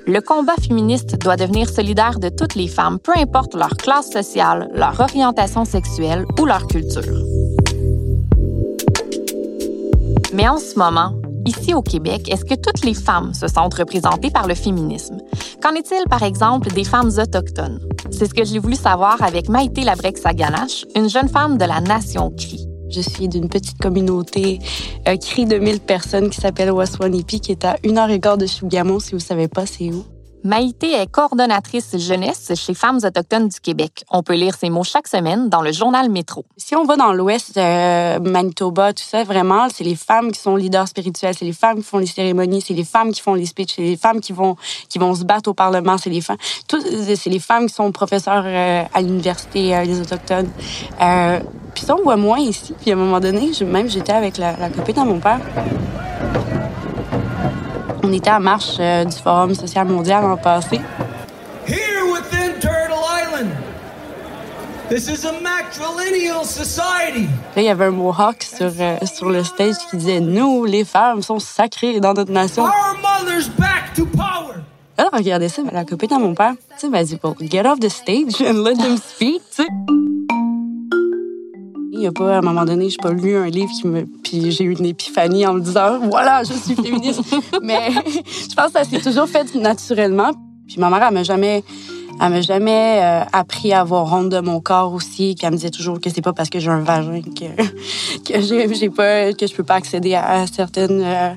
Le 0.06 0.20
combat 0.20 0.54
féministe 0.60 1.18
doit 1.18 1.36
devenir 1.36 1.68
solidaire 1.68 2.18
de 2.18 2.28
toutes 2.28 2.54
les 2.54 2.68
femmes, 2.68 2.98
peu 2.98 3.12
importe 3.16 3.54
leur 3.54 3.76
classe 3.76 4.10
sociale, 4.10 4.70
leur 4.74 4.98
orientation 5.00 5.64
sexuelle 5.64 6.24
ou 6.40 6.44
leur 6.44 6.66
culture. 6.66 7.02
Mais 10.32 10.48
en 10.48 10.58
ce 10.58 10.78
moment, 10.78 11.14
ici 11.46 11.74
au 11.74 11.82
Québec, 11.82 12.28
est-ce 12.30 12.44
que 12.44 12.54
toutes 12.54 12.84
les 12.84 12.94
femmes 12.94 13.32
se 13.34 13.46
sentent 13.46 13.74
représentées 13.74 14.30
par 14.30 14.46
le 14.46 14.54
féminisme? 14.54 15.18
Qu'en 15.62 15.74
est-il, 15.74 16.04
par 16.08 16.22
exemple, 16.22 16.68
des 16.72 16.84
femmes 16.84 17.10
autochtones? 17.18 17.80
C'est 18.10 18.26
ce 18.26 18.34
que 18.34 18.44
j'ai 18.44 18.58
voulu 18.58 18.76
savoir 18.76 19.22
avec 19.22 19.48
Maïté 19.48 19.82
Labrec-Saganache, 19.82 20.86
une 20.96 21.08
jeune 21.08 21.28
femme 21.28 21.56
de 21.56 21.64
la 21.64 21.80
Nation 21.80 22.30
Cri. 22.36 22.68
Je 22.88 23.00
suis 23.00 23.28
d'une 23.28 23.48
petite 23.48 23.78
communauté 23.78 24.58
euh, 25.08 25.16
cri 25.16 25.46
de 25.46 25.58
1000 25.58 25.80
personnes 25.80 26.30
qui 26.30 26.40
s'appelle 26.40 26.70
Waswanipi, 26.70 27.40
qui 27.40 27.52
est 27.52 27.64
à 27.64 27.76
une 27.82 27.98
heure 27.98 28.10
et 28.10 28.20
quart 28.20 28.38
de 28.38 28.46
Chougamau, 28.46 29.00
si 29.00 29.12
vous 29.12 29.20
savez 29.20 29.48
pas 29.48 29.66
c'est 29.66 29.90
où. 29.90 30.04
Maïté 30.44 30.92
est 30.92 31.10
coordonnatrice 31.10 31.96
jeunesse 31.96 32.52
chez 32.54 32.74
Femmes 32.74 32.98
autochtones 33.02 33.48
du 33.48 33.60
Québec. 33.60 34.04
On 34.10 34.22
peut 34.22 34.34
lire 34.34 34.54
ses 34.54 34.68
mots 34.68 34.84
chaque 34.84 35.08
semaine 35.08 35.48
dans 35.48 35.62
le 35.62 35.72
journal 35.72 36.10
Métro. 36.10 36.44
Si 36.58 36.76
on 36.76 36.84
va 36.84 36.96
dans 36.96 37.14
l'ouest, 37.14 37.56
euh, 37.56 38.20
Manitoba, 38.20 38.92
tout 38.92 39.02
ça, 39.02 39.24
vraiment, 39.24 39.68
c'est 39.72 39.84
les 39.84 39.94
femmes 39.96 40.32
qui 40.32 40.38
sont 40.38 40.54
leaders 40.54 40.86
spirituels, 40.86 41.34
c'est 41.34 41.46
les 41.46 41.54
femmes 41.54 41.78
qui 41.78 41.82
font 41.84 41.96
les 41.96 42.04
cérémonies, 42.04 42.60
c'est 42.60 42.74
les 42.74 42.84
femmes 42.84 43.12
qui 43.12 43.22
font 43.22 43.32
les 43.32 43.46
speeches, 43.46 43.76
c'est 43.76 43.82
les 43.82 43.96
femmes 43.96 44.20
qui 44.20 44.34
vont 44.34 44.56
qui 44.90 44.98
vont 44.98 45.14
se 45.14 45.24
battre 45.24 45.48
au 45.48 45.54
Parlement, 45.54 45.96
c'est 45.96 46.10
les 46.10 46.20
femmes, 46.20 46.36
c'est 46.68 47.30
les 47.30 47.38
femmes 47.38 47.66
qui 47.66 47.74
sont 47.74 47.90
professeurs 47.90 48.44
euh, 48.44 48.82
à 48.92 49.00
l'université 49.00 49.74
euh, 49.74 49.86
des 49.86 49.98
autochtones. 49.98 50.50
puis 51.74 51.84
ça, 51.86 51.96
on 51.98 52.02
voit 52.02 52.16
moins 52.16 52.40
ici. 52.40 52.74
Puis 52.82 52.90
à 52.90 52.94
un 52.94 52.98
moment 52.98 53.18
donné, 53.18 53.50
même 53.62 53.88
j'étais 53.88 54.12
avec 54.12 54.36
la, 54.36 54.58
la 54.58 54.68
copine 54.68 54.96
de 54.96 55.08
mon 55.08 55.20
père. 55.20 55.40
On 58.06 58.12
était 58.12 58.28
à 58.28 58.38
marche 58.38 58.76
euh, 58.80 59.06
du 59.06 59.16
Forum 59.16 59.54
social 59.54 59.88
mondial 59.88 60.22
l'an 60.22 60.36
passé. 60.36 60.78
Here 61.66 62.04
within 62.12 62.52
Turtle 62.60 63.02
Island, 63.02 63.50
this 64.90 65.08
is 65.08 65.24
a 65.24 65.32
matrilineal 65.40 66.44
society. 66.44 67.26
Là, 67.56 67.62
il 67.62 67.64
y 67.64 67.68
avait 67.70 67.86
un 67.86 67.92
Mohawk 67.92 68.42
sur, 68.42 68.70
euh, 68.78 68.98
sur 69.06 69.30
le 69.30 69.42
stage 69.42 69.76
qui 69.90 69.96
disait 69.96 70.20
Nous, 70.20 70.66
les 70.66 70.84
femmes, 70.84 71.22
sont 71.22 71.38
sacrées 71.38 71.98
dans 71.98 72.12
notre 72.12 72.30
nation. 72.30 72.64
Our 72.64 72.94
mother's 73.00 73.48
back 73.48 73.94
to 73.96 74.04
power. 74.04 74.56
Là, 74.98 75.08
regardez 75.10 75.48
ça, 75.48 75.62
la 75.72 75.86
copine 75.86 76.12
à 76.12 76.18
mon 76.18 76.34
père, 76.34 76.52
tu 76.52 76.80
sais, 76.80 76.88
m'a 76.90 77.02
dit, 77.04 77.18
get 77.40 77.66
off 77.66 77.80
the 77.80 77.88
stage 77.88 78.42
and 78.42 78.62
let 78.62 78.74
them 78.74 78.98
speak, 78.98 79.40
tu 79.56 79.62
sais. 79.62 79.68
A 82.06 82.12
pas, 82.12 82.36
à 82.36 82.38
un 82.38 82.42
moment 82.42 82.64
donné, 82.64 82.90
je 82.90 82.96
n'ai 82.96 83.02
pas 83.02 83.12
lu 83.12 83.36
un 83.36 83.46
livre 83.46 83.70
qui. 83.70 83.88
Puis 84.22 84.50
j'ai 84.50 84.64
eu 84.64 84.72
une 84.72 84.86
épiphanie 84.86 85.46
en 85.46 85.54
me 85.54 85.60
disant, 85.60 85.98
voilà, 86.10 86.42
je 86.42 86.52
suis 86.52 86.74
féministe. 86.74 87.22
Mais 87.62 87.90
je 88.50 88.54
pense 88.54 88.72
que 88.72 88.78
ça 88.78 88.84
s'est 88.84 89.00
toujours 89.00 89.26
fait 89.26 89.54
naturellement. 89.54 90.32
Puis 90.66 90.76
ma 90.78 90.90
mère, 90.90 91.04
elle 91.06 91.14
m'a 91.14 91.22
jamais 91.22 91.62
Elle 92.20 92.30
m'a 92.30 92.40
jamais 92.40 93.00
euh, 93.02 93.24
appris 93.32 93.72
à 93.72 93.80
avoir 93.80 94.12
honte 94.12 94.28
de 94.28 94.40
mon 94.40 94.60
corps 94.60 94.92
aussi. 94.92 95.34
Puis 95.36 95.46
elle 95.46 95.52
me 95.52 95.56
disait 95.56 95.70
toujours 95.70 96.00
que 96.00 96.10
c'est 96.10 96.22
pas 96.22 96.32
parce 96.32 96.50
que 96.50 96.58
j'ai 96.58 96.70
un 96.70 96.80
vagin 96.80 97.22
que 97.22 97.62
que 98.32 98.74
j'ai 98.74 98.90
pas 98.90 99.32
que 99.32 99.46
je 99.46 99.54
peux 99.54 99.64
pas 99.64 99.74
accéder 99.74 100.14
à, 100.14 100.46
certaines 100.46 101.02
euh, 101.02 101.30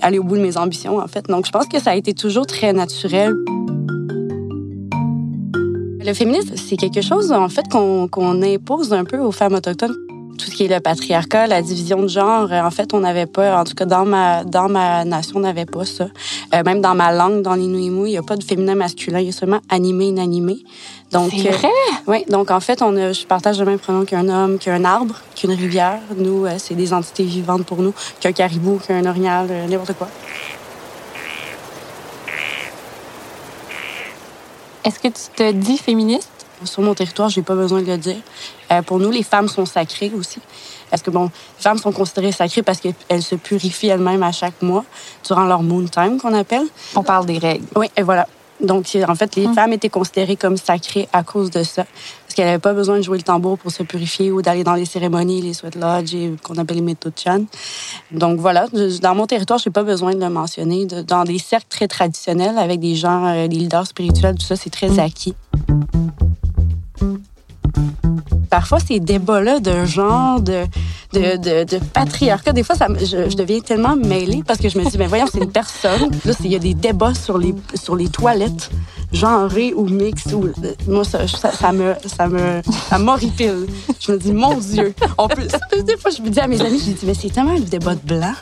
aller 0.00 0.18
au 0.18 0.24
bout 0.24 0.36
de 0.36 0.42
mes 0.42 0.56
ambitions 0.56 0.98
en 0.98 1.06
fait. 1.06 1.26
Donc 1.26 1.46
je 1.46 1.52
pense 1.52 1.66
que 1.66 1.80
ça 1.80 1.90
a 1.90 1.94
été 1.94 2.12
toujours 2.14 2.46
très 2.46 2.72
naturel. 2.72 3.34
Le 6.00 6.14
féminisme, 6.14 6.56
c'est 6.56 6.76
quelque 6.76 7.02
chose 7.02 7.32
en 7.32 7.48
fait 7.48 7.68
qu'on 7.68 8.42
impose 8.42 8.92
un 8.92 9.04
peu 9.04 9.18
aux 9.18 9.32
femmes 9.32 9.54
autochtones 9.54 9.94
tout 10.38 10.50
ce 10.50 10.56
qui 10.56 10.64
est 10.64 10.68
le 10.68 10.80
patriarcat, 10.80 11.46
la 11.46 11.60
division 11.60 12.00
de 12.00 12.08
genre, 12.08 12.50
euh, 12.50 12.62
en 12.62 12.70
fait, 12.70 12.94
on 12.94 13.00
n'avait 13.00 13.26
pas, 13.26 13.60
en 13.60 13.64
tout 13.64 13.74
cas 13.74 13.84
dans 13.84 14.06
ma, 14.06 14.44
dans 14.44 14.68
ma 14.68 15.04
nation, 15.04 15.36
on 15.36 15.40
n'avait 15.40 15.66
pas 15.66 15.84
ça. 15.84 16.06
Euh, 16.54 16.62
même 16.64 16.80
dans 16.80 16.94
ma 16.94 17.12
langue, 17.12 17.42
dans 17.42 17.54
l'Inuimu, 17.54 18.06
il 18.06 18.12
n'y 18.12 18.16
a 18.16 18.22
pas 18.22 18.36
de 18.36 18.44
féminin 18.44 18.74
masculin, 18.74 19.18
il 19.18 19.26
y 19.26 19.28
a 19.28 19.32
seulement 19.32 19.60
animé, 19.68 20.06
inanimé. 20.06 20.58
Donc, 21.12 21.30
c'est 21.32 21.50
vrai? 21.50 21.68
Euh, 21.68 21.96
oui, 22.06 22.24
donc 22.28 22.50
en 22.50 22.60
fait, 22.60 22.80
on 22.80 22.96
a, 22.96 23.12
je 23.12 23.26
partage 23.26 23.58
le 23.58 23.66
même 23.66 23.78
pronom 23.78 24.04
qu'un 24.04 24.28
homme, 24.28 24.58
qu'un 24.58 24.84
arbre, 24.84 25.16
qu'une 25.34 25.52
rivière. 25.52 26.00
Nous, 26.16 26.46
c'est 26.58 26.74
des 26.74 26.92
entités 26.92 27.24
vivantes 27.24 27.64
pour 27.64 27.82
nous, 27.82 27.92
qu'un 28.20 28.32
caribou, 28.32 28.78
qu'un 28.86 29.04
orignal, 29.04 29.48
n'importe 29.68 29.94
quoi. 29.94 30.08
Est-ce 34.84 35.00
que 35.00 35.08
tu 35.08 35.36
te 35.36 35.52
dis 35.52 35.76
féministe? 35.76 36.37
Sur 36.64 36.82
mon 36.82 36.94
territoire, 36.94 37.28
j'ai 37.28 37.42
pas 37.42 37.54
besoin 37.54 37.82
de 37.82 37.86
le 37.86 37.98
dire. 37.98 38.16
Euh, 38.72 38.82
pour 38.82 38.98
nous, 38.98 39.10
les 39.10 39.22
femmes 39.22 39.48
sont 39.48 39.66
sacrées 39.66 40.12
aussi. 40.16 40.40
Parce 40.90 41.02
que, 41.02 41.10
bon, 41.10 41.24
les 41.24 41.62
femmes 41.62 41.78
sont 41.78 41.92
considérées 41.92 42.32
sacrées 42.32 42.62
parce 42.62 42.80
qu'elles 42.80 43.22
se 43.22 43.34
purifient 43.34 43.88
elles-mêmes 43.88 44.22
à 44.22 44.32
chaque 44.32 44.60
mois 44.62 44.84
durant 45.26 45.44
leur 45.44 45.62
moon 45.62 45.84
time, 45.84 46.18
qu'on 46.20 46.34
appelle. 46.34 46.66
On 46.94 47.02
parle 47.02 47.26
des 47.26 47.38
règles. 47.38 47.64
Oui, 47.76 47.88
et 47.96 48.02
voilà. 48.02 48.26
Donc, 48.60 48.86
en 49.08 49.14
fait, 49.14 49.36
les 49.36 49.46
hum. 49.46 49.54
femmes 49.54 49.72
étaient 49.72 49.88
considérées 49.88 50.36
comme 50.36 50.56
sacrées 50.56 51.08
à 51.12 51.22
cause 51.22 51.50
de 51.50 51.62
ça. 51.62 51.84
Parce 51.84 52.34
qu'elles 52.34 52.46
n'avaient 52.46 52.58
pas 52.58 52.72
besoin 52.72 52.96
de 52.96 53.02
jouer 53.02 53.18
le 53.18 53.22
tambour 53.22 53.56
pour 53.56 53.70
se 53.70 53.82
purifier 53.82 54.32
ou 54.32 54.42
d'aller 54.42 54.64
dans 54.64 54.74
les 54.74 54.84
cérémonies, 54.84 55.42
les 55.42 55.54
sweat 55.54 55.76
lodges, 55.76 56.16
qu'on 56.42 56.56
appelle 56.56 56.84
les 56.84 56.96
chan. 57.16 57.44
Donc, 58.10 58.40
voilà. 58.40 58.66
Dans 59.00 59.14
mon 59.14 59.26
territoire, 59.26 59.58
j'ai 59.58 59.70
pas 59.70 59.84
besoin 59.84 60.14
de 60.14 60.20
le 60.20 60.28
mentionner. 60.28 60.86
Dans 60.86 61.24
des 61.24 61.38
cercles 61.38 61.68
très 61.68 61.88
traditionnels, 61.88 62.58
avec 62.58 62.80
des 62.80 62.96
gens, 62.96 63.26
euh, 63.26 63.46
des 63.46 63.56
leaders 63.56 63.86
spirituels, 63.86 64.34
tout 64.36 64.46
ça, 64.46 64.56
c'est 64.56 64.70
très 64.70 64.90
hum. 64.90 64.98
acquis. 64.98 65.34
Parfois, 68.50 68.78
ces 68.80 69.00
débats-là 69.00 69.60
de 69.60 69.84
genre, 69.84 70.40
de, 70.40 70.64
de, 71.12 71.64
de, 71.64 71.78
patriarcat, 71.92 72.52
des 72.52 72.62
fois, 72.62 72.74
ça, 72.74 72.86
je, 72.98 73.34
deviens 73.36 73.60
tellement 73.60 73.96
mêlée 73.96 74.42
parce 74.46 74.58
que 74.58 74.68
je 74.68 74.78
me 74.78 74.88
dis, 74.88 74.98
mais 74.98 75.06
voyons, 75.06 75.26
c'est 75.30 75.38
une 75.38 75.50
personne. 75.50 76.10
Là, 76.24 76.32
il 76.44 76.50
y 76.50 76.56
a 76.56 76.58
des 76.58 76.74
débats 76.74 77.14
sur 77.14 77.38
les, 77.38 77.54
sur 77.74 77.96
les 77.96 78.08
toilettes, 78.08 78.70
genrées 79.12 79.72
ou 79.74 79.88
mixtes. 79.88 80.32
Ou, 80.32 80.50
moi, 80.86 81.04
ça, 81.04 81.18
me, 81.72 81.94
ça 82.06 82.28
me, 82.28 82.62
ça 82.88 82.98
m'horripile. 82.98 83.66
Je 84.00 84.12
me 84.12 84.18
dis, 84.18 84.32
mon 84.32 84.54
Dieu. 84.54 84.94
Des 85.84 85.96
fois, 85.96 86.10
je 86.10 86.22
me 86.22 86.30
dis 86.30 86.40
à 86.40 86.46
mes 86.46 86.60
amis, 86.60 86.78
je 86.78 86.92
dis, 86.92 87.06
mais 87.06 87.14
c'est 87.14 87.30
tellement 87.30 87.54
le 87.54 87.60
débat 87.60 87.94
de 87.94 88.00
blanc. 88.06 88.34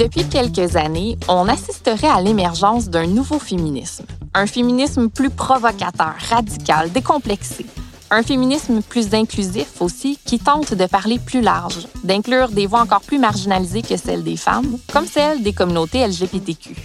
Depuis 0.00 0.24
quelques 0.24 0.76
années, 0.76 1.18
on 1.28 1.46
assisterait 1.46 2.08
à 2.08 2.22
l'émergence 2.22 2.88
d'un 2.88 3.06
nouveau 3.06 3.38
féminisme. 3.38 4.06
Un 4.32 4.46
féminisme 4.46 5.10
plus 5.10 5.28
provocateur, 5.28 6.14
radical, 6.30 6.90
décomplexé. 6.90 7.66
Un 8.10 8.22
féminisme 8.22 8.80
plus 8.80 9.12
inclusif 9.12 9.82
aussi, 9.82 10.18
qui 10.24 10.38
tente 10.38 10.72
de 10.72 10.86
parler 10.86 11.18
plus 11.18 11.42
large, 11.42 11.86
d'inclure 12.02 12.48
des 12.48 12.66
voix 12.66 12.80
encore 12.80 13.02
plus 13.02 13.18
marginalisées 13.18 13.82
que 13.82 13.98
celles 13.98 14.24
des 14.24 14.38
femmes, 14.38 14.78
comme 14.90 15.06
celles 15.06 15.42
des 15.42 15.52
communautés 15.52 16.06
LGBTQ. 16.06 16.76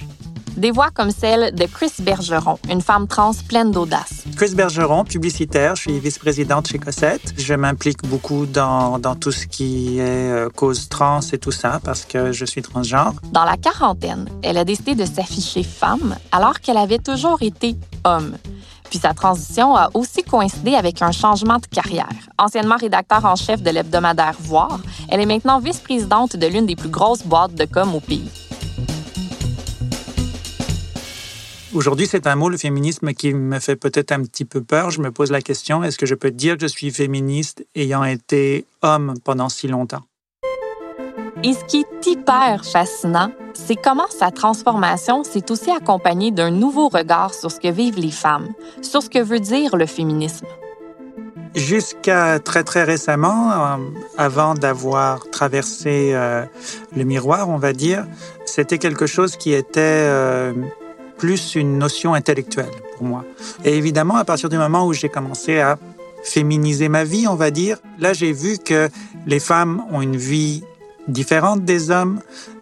Des 0.58 0.72
voix 0.72 0.90
comme 0.90 1.12
celle 1.12 1.54
de 1.54 1.66
Chris 1.66 1.92
Bergeron, 2.00 2.58
une 2.70 2.82
femme 2.82 3.08
trans 3.08 3.32
pleine 3.50 3.72
d'audace. 3.72 4.24
Chris 4.38 4.56
Bergeron, 4.56 5.04
publicitaire, 5.04 5.76
je 5.76 5.82
suis 5.82 6.00
vice-présidente 6.00 6.68
chez 6.70 6.80
Cossette. 6.80 7.34
Je 7.38 7.54
m'implique 7.54 8.08
beaucoup 8.08 8.46
dans, 8.46 8.98
dans, 8.98 9.16
tout 9.16 9.34
ce 9.34 9.48
qui 9.48 10.00
est 10.00 10.32
euh, 10.32 10.50
cause 10.50 10.88
trans 10.88 11.20
et 11.34 11.38
tout 11.38 11.52
ça 11.52 11.82
parce 11.84 12.06
que 12.06 12.32
je 12.32 12.46
suis 12.46 12.62
transgenre. 12.62 13.16
Dans 13.32 13.44
la 13.44 13.58
quarantaine, 13.58 14.30
elle 14.44 14.58
a 14.58 14.64
décidé 14.64 14.96
de 14.96 15.06
s'afficher 15.06 15.64
femme 15.64 16.16
alors 16.32 16.62
qu'elle 16.62 16.78
avait 16.78 17.00
toujours 17.00 17.42
été 17.42 17.76
homme. 18.06 18.38
Puis 18.90 19.00
sa 19.00 19.14
transition 19.14 19.76
a 19.76 19.90
aussi 19.94 20.24
coïncidé 20.24 20.76
avec 20.76 21.02
un 21.02 21.12
changement 21.12 21.58
de 21.58 21.66
carrière. 21.66 22.08
Anciennement 22.38 22.78
rédacteur 22.78 23.26
en 23.26 23.36
chef 23.36 23.62
de 23.62 23.72
l'hebdomadaire 23.72 24.36
Voir, 24.40 24.80
elle 25.10 25.20
est 25.20 25.26
maintenant 25.26 25.60
vice-présidente 25.60 26.38
de 26.38 26.48
l'une 26.48 26.66
des 26.66 26.76
plus 26.78 26.90
grosses 26.90 27.24
boîtes 27.24 27.56
de 27.56 27.66
com 27.66 27.94
au 27.94 28.00
pays. 28.00 28.30
Aujourd'hui, 31.76 32.08
c'est 32.08 32.26
un 32.26 32.38
mot, 32.38 32.48
le 32.48 32.56
féminisme, 32.56 33.12
qui 33.12 33.34
me 33.34 33.60
fait 33.60 33.76
peut-être 33.76 34.14
un 34.14 34.24
petit 34.24 34.46
peu 34.46 34.62
peur. 34.62 34.92
Je 34.92 35.02
me 35.02 35.12
pose 35.12 35.30
la 35.30 35.42
question, 35.42 35.84
est-ce 35.84 35.98
que 35.98 36.06
je 36.06 36.16
peux 36.16 36.32
dire 36.32 36.56
que 36.56 36.62
je 36.62 36.68
suis 36.68 36.90
féministe 36.90 37.66
ayant 37.76 38.06
été 38.06 38.66
homme 38.82 39.16
pendant 39.26 39.50
si 39.50 39.68
longtemps? 39.68 40.04
Et 41.44 41.52
ce 41.52 41.66
qui 41.66 41.82
est 41.82 42.08
hyper 42.08 42.64
fascinant, 42.64 43.30
c'est 43.54 43.76
comment 43.76 44.08
sa 44.10 44.32
transformation 44.32 45.26
s'est 45.26 45.52
aussi 45.52 45.70
accompagnée 45.70 46.32
d'un 46.32 46.50
nouveau 46.50 46.88
regard 46.88 47.34
sur 47.34 47.52
ce 47.52 47.60
que 47.60 47.68
vivent 47.68 48.00
les 48.00 48.12
femmes, 48.12 48.54
sur 48.82 49.04
ce 49.04 49.10
que 49.10 49.20
veut 49.20 49.42
dire 49.42 49.76
le 49.76 49.86
féminisme. 49.86 50.48
Jusqu'à 51.56 52.40
très 52.40 52.64
très 52.64 52.86
récemment, 52.86 53.52
euh, 53.52 53.78
avant 54.18 54.54
d'avoir 54.54 55.30
traversé 55.30 56.12
euh, 56.14 56.46
le 56.96 57.04
miroir, 57.04 57.50
on 57.50 57.58
va 57.58 57.74
dire, 57.74 58.08
c'était 58.46 58.78
quelque 58.78 59.08
chose 59.08 59.36
qui 59.36 59.52
était 59.52 59.82
euh, 59.82 60.54
plus 61.18 61.56
une 61.56 61.78
notion 61.78 62.14
intellectuelle 62.14 62.72
pour 62.98 63.06
moi. 63.06 63.26
Et 63.64 63.78
évidemment, 63.78 64.16
à 64.16 64.26
partir 64.26 64.50
du 64.50 64.58
moment 64.58 64.86
où 64.86 64.94
j'ai 64.94 65.10
commencé 65.10 65.60
à 65.60 65.78
féminiser 66.24 66.90
ma 66.90 67.04
vie, 67.04 67.28
on 67.28 67.36
va 67.36 67.52
dire, 67.52 67.78
là 68.00 68.14
j'ai 68.14 68.32
vu 68.32 68.58
que 68.58 68.90
les 69.28 69.40
femmes 69.40 69.84
ont 69.92 70.02
une 70.02 70.18
vie 70.18 70.64
différente 71.08 71.64
des 71.64 71.92
hommes. 71.92 72.20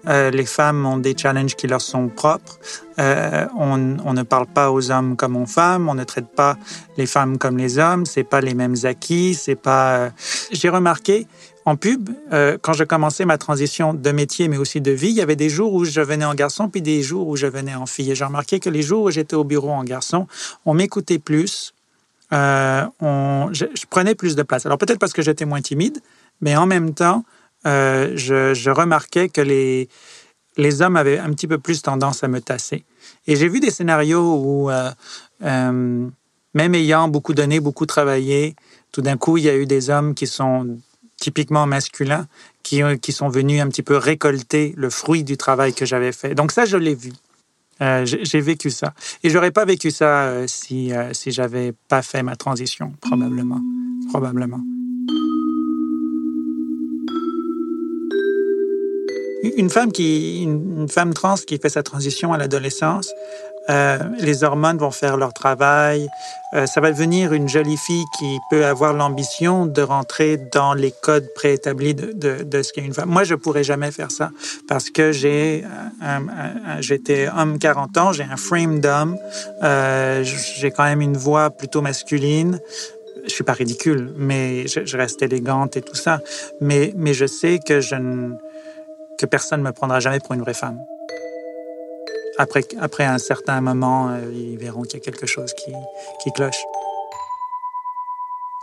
Euh, 0.08 0.32
les 0.32 0.46
femmes 0.46 0.86
ont 0.86 0.98
des 0.98 1.16
challenges 1.18 1.56
qui 1.56 1.68
leur 1.68 1.82
sont 1.82 2.10
propres. 2.10 2.60
Euh, 3.00 3.46
on, 3.58 3.98
on, 4.04 4.14
ne 4.14 4.24
parle 4.24 4.48
pas 4.48 4.72
aux 4.72 4.92
hommes 4.92 5.16
comme 5.16 5.38
aux 5.38 5.46
femmes. 5.46 5.88
On 5.88 5.96
ne 5.96 6.04
traite 6.04 6.28
pas 6.28 6.58
les 6.98 7.06
femmes 7.06 7.38
comme 7.38 7.58
les 7.58 7.78
hommes. 7.78 8.06
C'est 8.06 8.26
pas 8.26 8.42
les 8.42 8.54
mêmes 8.54 8.76
acquis. 8.84 9.34
C'est 9.34 9.56
pas. 9.56 9.96
Euh, 9.96 10.10
j'ai 10.52 10.70
remarqué 10.70 11.28
en 11.66 11.76
pub, 11.76 12.10
euh, 12.32 12.58
quand 12.62 12.74
je 12.74 12.84
commençais 12.84 13.26
ma 13.26 13.38
transition 13.38 13.94
de 13.94 14.12
métier, 14.12 14.48
mais 14.48 14.58
aussi 14.58 14.82
de 14.82 14.92
vie, 14.92 15.10
il 15.10 15.16
y 15.16 15.22
avait 15.22 15.36
des 15.36 15.50
jours 15.50 15.74
où 15.74 15.86
je 15.86 16.02
venais 16.02 16.26
en 16.26 16.36
garçon, 16.36 16.70
puis 16.70 16.82
des 16.82 17.02
jours 17.02 17.28
où 17.28 17.36
je 17.38 17.48
venais 17.48 17.76
en 17.76 17.86
fille. 17.86 18.12
Et 18.12 18.16
j'ai 18.16 18.26
remarqué 18.26 18.60
que 18.60 18.70
les 18.70 18.82
jours 18.82 19.04
où 19.04 19.12
j'étais 19.12 19.36
au 19.36 19.44
bureau 19.44 19.72
en 19.72 19.84
garçon, 19.84 20.28
on 20.66 20.74
m'écoutait 20.74 21.20
plus, 21.20 21.74
euh, 22.34 22.86
on, 23.00 23.50
je, 23.54 23.66
prenais 23.90 24.16
plus 24.16 24.36
de 24.36 24.44
place. 24.44 24.66
Alors 24.66 24.78
peut-être 24.78 25.00
parce 25.00 25.14
que 25.14 25.22
j'étais 25.22 25.46
moins 25.46 25.62
timide, 25.62 26.00
mais 26.42 26.56
en 26.56 26.66
même 26.66 26.94
temps, 26.94 27.24
euh, 27.66 28.12
je, 28.16 28.54
je, 28.54 28.70
remarquais 28.70 29.30
que 29.30 29.40
les, 29.40 29.88
les 30.58 30.82
hommes 30.82 30.98
avaient 30.98 31.18
un 31.20 31.32
petit 31.32 31.48
peu 31.48 31.60
plus 31.60 31.82
tendance 31.82 32.24
à 32.24 32.28
me 32.28 32.42
tasser. 32.42 32.84
Et 33.26 33.38
j'ai 33.38 33.48
vu 33.48 33.62
des 33.62 33.72
scénarios 33.72 34.36
où, 34.36 34.70
même 35.42 36.76
ayant 36.76 37.08
beaucoup 37.08 37.34
donné, 37.34 37.62
beaucoup 37.62 37.86
travaillé, 37.86 38.56
tout 38.92 39.02
d'un 39.02 39.18
coup, 39.18 39.38
il 39.38 39.46
y 39.46 39.50
a 39.50 39.56
eu 39.56 39.66
des 39.66 39.90
hommes 39.90 40.14
qui 40.14 40.28
sont 40.28 40.78
typiquement 41.24 41.66
masculins 41.66 42.28
qui, 42.64 42.82
qui 43.02 43.14
sont 43.14 43.30
venus 43.30 43.62
un 43.62 43.70
petit 43.70 43.82
peu 43.82 43.96
récolter 43.96 44.74
le 44.76 44.90
fruit 44.90 45.24
du 45.24 45.38
travail 45.38 45.74
que 45.74 45.86
j'avais 45.86 46.12
fait. 46.12 46.36
Donc 46.36 46.52
ça, 46.52 46.66
je 46.66 46.76
l'ai 46.76 46.96
vu. 46.96 47.14
Euh, 47.82 48.06
j'ai 48.06 48.42
vécu 48.42 48.70
ça. 48.70 48.94
Et 49.24 49.30
j'aurais 49.30 49.52
pas 49.52 49.64
vécu 49.64 49.90
ça 49.90 50.26
euh, 50.26 50.48
si, 50.48 50.92
euh, 50.92 51.14
si 51.14 51.32
j'avais 51.32 51.74
pas 51.88 52.02
fait 52.02 52.24
ma 52.24 52.36
transition, 52.36 52.92
probablement. 53.00 53.62
Probablement. 54.10 54.60
Une 59.58 59.70
femme, 59.70 59.92
qui, 59.94 60.44
une 60.44 60.90
femme 60.90 61.14
trans 61.14 61.36
qui 61.36 61.58
fait 61.58 61.70
sa 61.70 61.84
transition 61.84 62.34
à 62.34 62.38
l'adolescence, 62.38 63.14
euh, 63.70 63.98
les 64.20 64.44
hormones 64.44 64.78
vont 64.78 64.92
faire 64.92 65.18
leur 65.18 65.34
travail. 65.34 66.10
Euh, 66.54 66.66
ça 66.66 66.82
va 66.82 66.92
devenir 66.92 67.34
une 67.34 67.48
jolie 67.48 67.78
fille 67.78 68.04
qui 68.20 68.40
peut 68.50 68.66
avoir 68.66 68.94
l'ambition 68.94 69.66
de 69.66 69.82
rentrer 69.82 70.38
dans 70.38 70.74
les 70.74 70.92
codes 70.92 71.28
préétablis 71.34 71.96
de, 71.96 72.12
de, 72.12 72.44
de 72.44 72.62
ce 72.62 72.74
qu'est 72.74 72.82
une 72.82 72.94
femme. 72.94 73.10
Moi, 73.10 73.24
je 73.24 73.36
pourrais 73.36 73.64
jamais 73.64 73.92
faire 73.92 74.12
ça 74.12 74.32
parce 74.68 74.90
que 74.90 75.12
j'ai, 75.12 75.64
j'étais 76.80 77.30
homme 77.36 77.58
40 77.58 77.98
ans, 77.98 78.12
j'ai 78.12 78.24
un 78.24 78.38
frame 78.38 78.80
d'homme, 78.80 79.18
euh, 79.64 80.24
j'ai 80.24 80.72
quand 80.72 80.84
même 80.84 81.02
une 81.02 81.18
voix 81.18 81.50
plutôt 81.50 81.82
masculine. 81.82 82.60
Je 83.26 83.30
suis 83.30 83.46
pas 83.46 83.54
ridicule, 83.54 84.14
mais 84.18 84.68
je, 84.68 84.86
je, 84.86 84.98
reste 84.98 85.22
élégante 85.22 85.78
et 85.78 85.82
tout 85.82 85.96
ça. 85.96 86.20
Mais, 86.60 86.94
mais 86.98 87.14
je 87.14 87.26
sais 87.26 87.60
que 87.66 87.80
je 87.80 87.96
ne, 87.96 88.34
que 89.18 89.26
personne 89.26 89.62
ne 89.62 89.66
me 89.66 89.72
prendra 89.72 90.02
jamais 90.02 90.20
pour 90.20 90.34
une 90.34 90.42
vraie 90.42 90.54
femme 90.54 90.78
après, 92.38 92.64
après 92.80 93.06
un 93.06 93.18
certain 93.18 93.62
moment, 93.62 94.10
euh, 94.10 94.32
ils 94.34 94.58
verront 94.58 94.84
qu'il 94.84 94.96
y 94.96 95.02
a 95.02 95.06
quelque 95.06 95.26
chose 95.26 95.54
qui, 95.54 95.72
qui 96.22 96.32
cloche. 96.32 96.64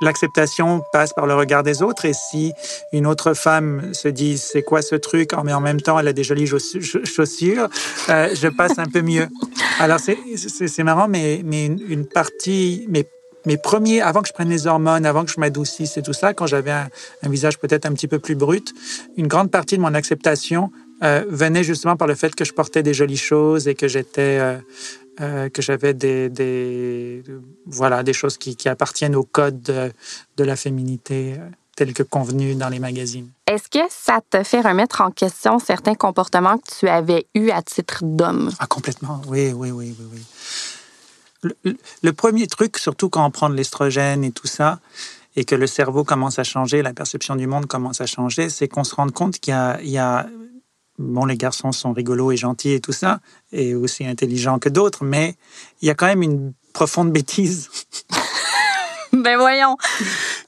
l'acceptation 0.00 0.82
passe 0.92 1.12
par 1.12 1.26
le 1.26 1.34
regard 1.34 1.62
des 1.62 1.82
autres. 1.82 2.04
Et 2.04 2.12
si 2.12 2.52
une 2.92 3.06
autre 3.06 3.34
femme 3.34 3.92
se 3.92 4.08
dit 4.08 4.38
c'est 4.38 4.62
quoi 4.62 4.82
ce 4.82 4.94
truc, 4.94 5.32
oh, 5.36 5.42
mais 5.44 5.52
en 5.52 5.60
même 5.60 5.80
temps 5.80 5.98
elle 5.98 6.08
a 6.08 6.12
des 6.12 6.24
jolies 6.24 6.46
chaussures, 6.46 7.68
euh, 8.08 8.34
je 8.34 8.48
passe 8.48 8.78
un 8.78 8.86
peu 8.86 9.02
mieux. 9.02 9.28
Alors 9.78 9.98
c'est 10.00 10.82
marrant, 10.82 11.08
mais, 11.08 11.42
mais 11.44 11.66
une, 11.66 12.06
partie, 12.06 12.86
mes, 12.88 13.06
mes 13.46 13.56
premiers, 13.56 14.00
avant 14.00 14.22
que 14.22 14.28
je 14.28 14.32
prenne 14.32 14.48
les 14.48 14.66
hormones, 14.66 15.06
avant 15.06 15.24
que 15.24 15.30
je 15.30 15.40
m'adoucisse 15.40 15.96
et 15.96 16.02
tout 16.02 16.12
ça, 16.12 16.34
quand 16.34 16.46
j'avais 16.46 16.72
un, 16.72 16.88
visage 17.24 17.58
peut-être 17.58 17.86
un 17.86 17.92
petit 17.92 18.08
peu 18.08 18.18
plus 18.18 18.34
brut, 18.34 18.72
une 19.16 19.26
grande 19.26 19.50
partie 19.50 19.76
de 19.76 19.82
mon 19.82 19.94
acceptation 19.94 20.70
euh, 21.02 21.24
venait 21.28 21.64
justement 21.64 21.96
par 21.96 22.08
le 22.08 22.14
fait 22.14 22.34
que 22.34 22.44
je 22.44 22.52
portais 22.52 22.82
des 22.82 22.94
jolies 22.94 23.16
choses 23.16 23.68
et 23.68 23.74
que 23.74 23.88
j'étais 23.88 24.38
euh, 24.38 24.58
euh, 25.20 25.48
que 25.48 25.62
j'avais 25.62 25.94
des, 25.94 26.28
des, 26.28 27.22
voilà, 27.66 28.02
des 28.02 28.12
choses 28.12 28.38
qui, 28.38 28.56
qui 28.56 28.68
appartiennent 28.68 29.16
au 29.16 29.24
code 29.24 29.62
de, 29.62 29.92
de 30.36 30.44
la 30.44 30.56
féminité 30.56 31.36
tel 31.76 31.94
que 31.94 32.02
convenu 32.02 32.54
dans 32.54 32.68
les 32.68 32.78
magazines. 32.78 33.30
Est-ce 33.46 33.68
que 33.68 33.84
ça 33.88 34.20
te 34.28 34.42
fait 34.42 34.60
remettre 34.60 35.00
en 35.00 35.10
question 35.10 35.58
certains 35.58 35.94
comportements 35.94 36.58
que 36.58 36.78
tu 36.78 36.88
avais 36.88 37.26
eus 37.34 37.50
à 37.50 37.62
titre 37.62 38.00
d'homme? 38.02 38.50
Ah, 38.58 38.66
complètement, 38.66 39.22
oui, 39.28 39.52
oui, 39.52 39.70
oui, 39.70 39.94
oui. 39.98 40.06
oui. 40.12 40.20
Le, 41.64 41.76
le, 42.02 42.12
premier 42.12 42.46
truc, 42.46 42.76
surtout 42.76 43.08
quand 43.08 43.24
on 43.24 43.30
prend 43.30 43.48
de 43.48 43.54
l'estrogène 43.54 44.24
et 44.24 44.30
tout 44.30 44.46
ça, 44.46 44.78
et 45.36 45.44
que 45.44 45.54
le 45.54 45.66
cerveau 45.66 46.04
commence 46.04 46.38
à 46.38 46.44
changer, 46.44 46.82
la 46.82 46.92
perception 46.92 47.34
du 47.34 47.46
monde 47.46 47.66
commence 47.66 48.00
à 48.02 48.06
changer, 48.06 48.50
c'est 48.50 48.68
qu'on 48.68 48.84
se 48.84 48.94
rend 48.94 49.08
compte 49.08 49.38
qu'il 49.38 49.54
y, 49.54 49.90
y 49.90 49.98
a, 49.98 50.26
bon, 51.00 51.24
les 51.24 51.36
garçons 51.36 51.72
sont 51.72 51.92
rigolos 51.92 52.32
et 52.32 52.36
gentils 52.36 52.72
et 52.72 52.80
tout 52.80 52.92
ça, 52.92 53.20
et 53.52 53.74
aussi 53.74 54.06
intelligents 54.06 54.58
que 54.58 54.68
d'autres, 54.68 55.04
mais 55.04 55.34
il 55.82 55.88
y 55.88 55.90
a 55.90 55.94
quand 55.94 56.06
même 56.06 56.22
une 56.22 56.52
profonde 56.72 57.12
bêtise. 57.12 57.68
ben 59.12 59.36
voyons. 59.36 59.76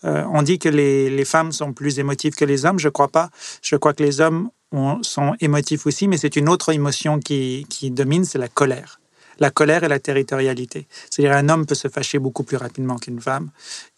Euh, 0.05 0.25
on 0.31 0.43
dit 0.43 0.59
que 0.59 0.69
les, 0.69 1.11
les, 1.11 1.25
femmes 1.25 1.53
sont 1.53 1.73
plus 1.73 1.99
émotives 1.99 2.35
que 2.35 2.45
les 2.45 2.65
hommes. 2.65 2.79
Je 2.79 2.89
crois 2.89 3.09
pas. 3.09 3.31
Je 3.63 3.77
crois 3.77 3.93
que 3.93 4.03
les 4.03 4.21
hommes 4.21 4.51
sont 5.03 5.35
émotifs 5.41 5.87
aussi, 5.87 6.09
mais 6.09 6.17
c'est 6.17 6.37
une 6.37 6.49
autre 6.49 6.73
émotion 6.73 7.19
qui, 7.19 7.67
qui 7.69 7.91
domine, 7.91 8.25
c'est 8.25 8.39
la 8.39 8.49
colère 8.49 9.02
la 9.43 9.51
colère 9.51 9.83
et 9.83 9.89
la 9.89 9.99
territorialité. 9.99 10.87
C'est-à-dire 11.11 11.37
un 11.37 11.49
homme 11.49 11.67
peut 11.67 11.75
se 11.75 11.89
fâcher 11.89 12.19
beaucoup 12.21 12.45
plus 12.45 12.57
rapidement 12.57 12.97
qu'une 12.97 13.21
femme 13.21 13.51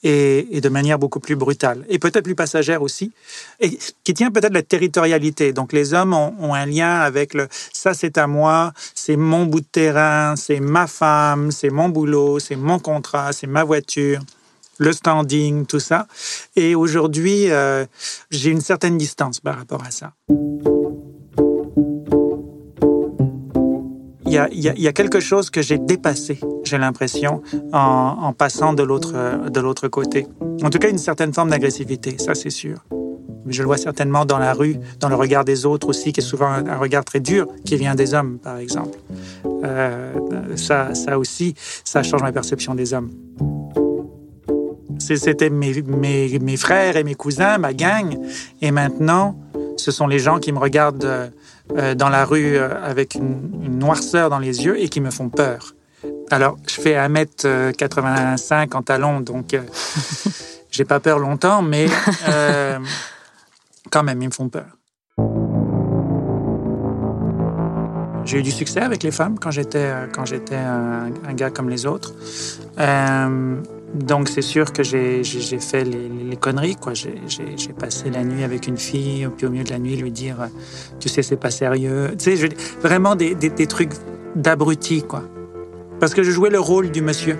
et, 0.02 0.60
de 0.60 0.68
manière 0.70 0.98
beaucoup 0.98 1.20
plus 1.20 1.36
brutale 1.36 1.84
et 1.88 1.98
peut-être 1.98 2.24
plus 2.24 2.34
passagère 2.34 2.80
aussi, 2.80 3.12
et 3.60 3.78
qui 4.04 4.14
tient 4.14 4.30
peut-être 4.30 4.54
la 4.54 4.62
territorialité. 4.62 5.52
Donc 5.52 5.72
les 5.72 5.92
hommes 5.92 6.14
ont, 6.14 6.54
un 6.54 6.66
lien 6.66 6.94
avec 7.00 7.34
le 7.34 7.48
ça 7.72 7.92
c'est 7.94 8.16
à 8.16 8.26
moi, 8.26 8.72
c'est 8.94 9.16
mon 9.16 9.44
bout 9.44 9.60
de 9.60 9.66
terrain, 9.70 10.34
c'est 10.36 10.60
ma 10.60 10.86
femme, 10.86 11.50
c'est 11.50 11.70
mon 11.70 11.88
boulot, 11.90 12.38
c'est 12.38 12.56
mon 12.56 12.78
contrat, 12.78 13.32
c'est 13.32 13.46
ma 13.46 13.64
voiture 13.64 14.20
le 14.78 14.92
standing, 14.92 15.66
tout 15.66 15.78
ça. 15.78 16.08
Et 16.56 16.74
aujourd'hui, 16.74 17.48
euh, 17.48 17.86
j'ai 18.32 18.50
une 18.50 18.60
certaine 18.60 18.98
distance 18.98 19.38
par 19.38 19.56
rapport 19.56 19.84
à 19.84 19.92
ça. 19.92 20.14
Il 24.52 24.60
y, 24.60 24.88
a, 24.88 24.92
quelque 24.92 25.20
chose 25.20 25.50
que 25.50 25.62
j'ai 25.62 25.78
dépassé, 25.78 26.40
j'ai 26.64 26.78
l'impression, 26.78 27.42
en, 27.72 28.32
passant 28.32 28.72
de 28.72 28.82
l'autre 28.82 29.88
côté. 29.88 30.26
En 30.62 30.70
tout 30.70 30.78
cas, 30.78 30.90
une 30.90 30.98
certaine 30.98 31.32
forme 31.32 31.50
d'agressivité, 31.50 32.16
ça 32.18 32.34
c'est 32.34 32.50
sûr. 32.50 32.78
Je 33.46 33.60
le 33.60 33.66
vois 33.66 33.76
certainement 33.76 34.24
dans 34.24 34.38
la 34.38 34.54
rue, 34.54 34.76
dans 35.00 35.08
le 35.08 35.16
regard 35.16 35.44
des 35.44 35.66
autres 35.66 35.88
aussi, 35.88 36.12
qui 36.12 36.20
est 36.20 36.24
souvent 36.24 36.48
un, 36.48 36.78
regard 36.78 37.04
très 37.04 37.20
dur, 37.20 37.46
qui 37.64 37.76
vient 37.76 37.94
des 37.94 38.14
hommes, 38.14 38.38
par 38.38 38.56
exemple. 38.56 38.98
Euh, 39.64 40.12
ça, 40.56 40.94
ça 40.94 41.18
aussi, 41.18 41.54
ça 41.84 42.02
change 42.02 42.22
ma 42.22 42.32
perception 42.32 42.74
des 42.74 42.94
hommes. 42.94 43.10
C'était 44.98 45.50
mes, 45.50 46.56
frères 46.56 46.96
et 46.96 47.04
mes 47.04 47.14
cousins, 47.14 47.58
ma 47.58 47.74
gang, 47.74 48.16
et 48.62 48.70
maintenant, 48.70 49.36
ce 49.84 49.90
sont 49.90 50.06
les 50.06 50.18
gens 50.18 50.38
qui 50.38 50.50
me 50.50 50.58
regardent 50.58 51.04
euh, 51.04 51.28
euh, 51.76 51.94
dans 51.94 52.08
la 52.08 52.24
rue 52.24 52.56
euh, 52.56 52.70
avec 52.82 53.16
une, 53.16 53.78
noirceur 53.78 54.30
dans 54.30 54.38
les 54.38 54.64
yeux 54.64 54.80
et 54.80 54.88
qui 54.88 55.02
me 55.02 55.10
font 55.10 55.28
peur. 55.28 55.74
Alors, 56.30 56.56
je 56.66 56.80
fais 56.80 56.94
1m85 56.94 58.74
en 58.74 58.82
talons, 58.82 59.20
donc 59.20 59.54
j'ai 60.70 60.86
pas 60.86 61.00
peur 61.00 61.18
longtemps, 61.18 61.60
mais 61.60 61.86
quand 63.90 64.02
même, 64.02 64.22
ils 64.22 64.28
me 64.28 64.32
font 64.32 64.48
peur. 64.48 64.64
J'ai 68.24 68.38
eu 68.38 68.42
du 68.42 68.50
succès 68.50 68.80
avec 68.80 69.02
les 69.02 69.10
femmes 69.10 69.38
quand 69.38 69.50
j'étais 69.50 69.92
quand 70.14 70.24
j'étais 70.24 70.56
un, 70.56 71.10
un, 71.28 71.34
gars 71.34 71.50
comme 71.50 71.68
les 71.68 71.84
autres. 71.84 72.14
Donc, 73.94 74.28
c'est 74.28 74.42
sûr 74.42 74.72
que 74.72 74.82
j'ai 74.82 75.22
fait 75.60 75.84
les, 75.84 76.36
conneries, 76.36 76.74
quoi. 76.74 76.94
J'ai 76.94 77.72
passé 77.78 78.10
la 78.10 78.24
nuit 78.24 78.42
avec 78.42 78.66
une 78.66 78.76
fille, 78.76 79.28
puis 79.36 79.46
au 79.46 79.50
milieu 79.50 79.64
de 79.64 79.70
la 79.70 79.78
nuit, 79.78 79.96
lui 79.96 80.10
dire 80.10 80.48
Tu 80.98 81.08
sais, 81.08 81.22
c'est 81.22 81.36
pas 81.36 81.50
sérieux. 81.50 82.10
Tu 82.18 82.36
sais, 82.36 82.48
vraiment 82.82 83.14
des, 83.14 83.36
trucs 83.68 83.92
d'abruti, 84.34 85.02
quoi. 85.02 85.22
Parce 86.00 86.12
que 86.12 86.24
je 86.24 86.32
jouais 86.32 86.50
le 86.50 86.58
rôle 86.58 86.90
du 86.90 87.02
monsieur. 87.02 87.38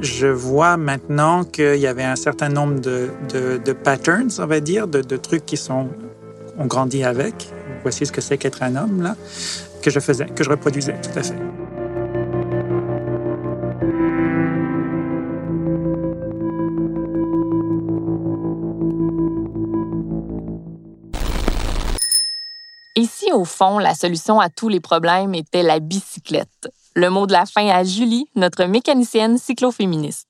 Je 0.00 0.28
vois 0.28 0.78
maintenant 0.78 1.44
qu'il 1.44 1.76
y 1.76 1.86
avait 1.86 2.04
un 2.04 2.16
certain 2.16 2.48
nombre 2.48 2.80
de, 2.80 3.72
patterns, 3.84 4.30
on 4.38 4.46
va 4.46 4.60
dire, 4.60 4.88
de, 4.88 5.02
de 5.02 5.16
trucs 5.16 5.44
qui 5.44 5.58
sont. 5.58 5.88
On 6.58 6.64
grandit 6.66 7.04
avec. 7.04 7.50
Voici 7.82 8.06
ce 8.06 8.12
que 8.12 8.20
c'est 8.20 8.38
qu'être 8.38 8.62
un 8.62 8.76
homme, 8.76 9.02
là, 9.02 9.16
que 9.82 9.90
je 9.90 10.00
faisais, 10.00 10.26
que 10.26 10.42
je 10.42 10.50
reproduisais, 10.50 10.96
tout 11.02 11.18
à 11.18 11.22
fait. 11.22 11.36
Au 23.40 23.44
fond, 23.46 23.78
la 23.78 23.94
solution 23.94 24.38
à 24.38 24.50
tous 24.50 24.68
les 24.68 24.80
problèmes 24.80 25.34
était 25.34 25.62
la 25.62 25.80
bicyclette. 25.80 26.68
Le 26.94 27.08
mot 27.08 27.26
de 27.26 27.32
la 27.32 27.46
fin 27.46 27.66
à 27.68 27.84
Julie, 27.84 28.26
notre 28.36 28.64
mécanicienne 28.64 29.38
cycloféministe. 29.38 30.28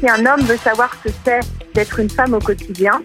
Si 0.00 0.08
un 0.08 0.26
homme 0.26 0.40
veut 0.40 0.56
savoir 0.56 0.92
ce 0.96 1.08
que 1.08 1.14
c'est 1.24 1.40
d'être 1.74 2.00
une 2.00 2.10
femme 2.10 2.34
au 2.34 2.40
quotidien, 2.40 3.00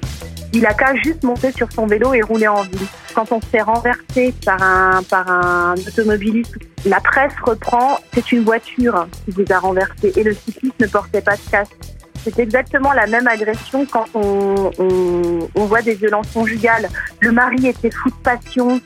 il 0.54 0.66
a 0.66 0.74
qu'à 0.74 0.96
juste 0.96 1.24
monter 1.24 1.52
sur 1.52 1.72
son 1.72 1.86
vélo 1.86 2.14
et 2.16 2.22
rouler 2.22 2.48
en 2.48 2.64
ville. 2.64 2.88
Quand 3.14 3.32
on 3.32 3.40
se 3.40 3.46
fait 3.46 3.62
renverser 3.62 4.34
par 4.44 4.62
un, 4.64 5.04
par 5.04 5.30
un 5.30 5.76
automobiliste, 5.76 6.56
la 6.86 7.00
presse 7.00 7.34
reprend, 7.46 8.00
c'est 8.14 8.32
une 8.32 8.44
voiture 8.44 9.08
qui 9.26 9.32
vous 9.32 9.46
a 9.52 9.60
renversé 9.60 10.14
et 10.16 10.24
le 10.24 10.34
cycliste 10.34 10.80
ne 10.80 10.88
portait 10.88 11.22
pas 11.22 11.36
de 11.36 11.42
casque. 11.52 11.74
C'est 12.28 12.40
exactement 12.40 12.92
la 12.92 13.08
même 13.08 13.26
agression 13.26 13.86
quand 13.86 14.06
on, 14.14 14.70
voit 15.56 15.82
des 15.82 15.94
violences 15.94 16.30
conjugales. 16.34 16.90
Le 17.22 17.32
mari 17.32 17.68
était 17.68 17.90
fou 17.90 18.10
de 18.10 18.16
passion, 18.16 18.82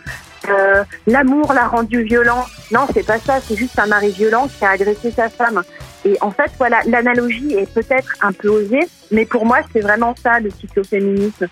euh, 0.47 0.83
l'amour 1.07 1.51
l'a 1.53 1.67
rendu 1.67 2.03
violent. 2.03 2.45
Non, 2.71 2.85
c'est 2.93 3.05
pas 3.05 3.17
ça, 3.17 3.39
c'est 3.41 3.55
juste 3.55 3.79
un 3.79 3.87
mari 3.87 4.11
violent 4.11 4.47
qui 4.47 4.63
a 4.63 4.69
agressé 4.69 5.09
sa 5.09 5.29
femme. 5.29 5.63
Et 6.05 6.17
en 6.21 6.29
fait, 6.29 6.51
voilà, 6.59 6.81
l'analogie 6.85 7.53
est 7.55 7.71
peut-être 7.71 8.13
un 8.21 8.31
peu 8.31 8.49
osée, 8.49 8.87
mais 9.09 9.25
pour 9.25 9.45
moi, 9.45 9.59
c'est 9.73 9.81
vraiment 9.81 10.13
ça 10.21 10.39
le 10.39 10.51
cycloféminisme. 10.51 11.47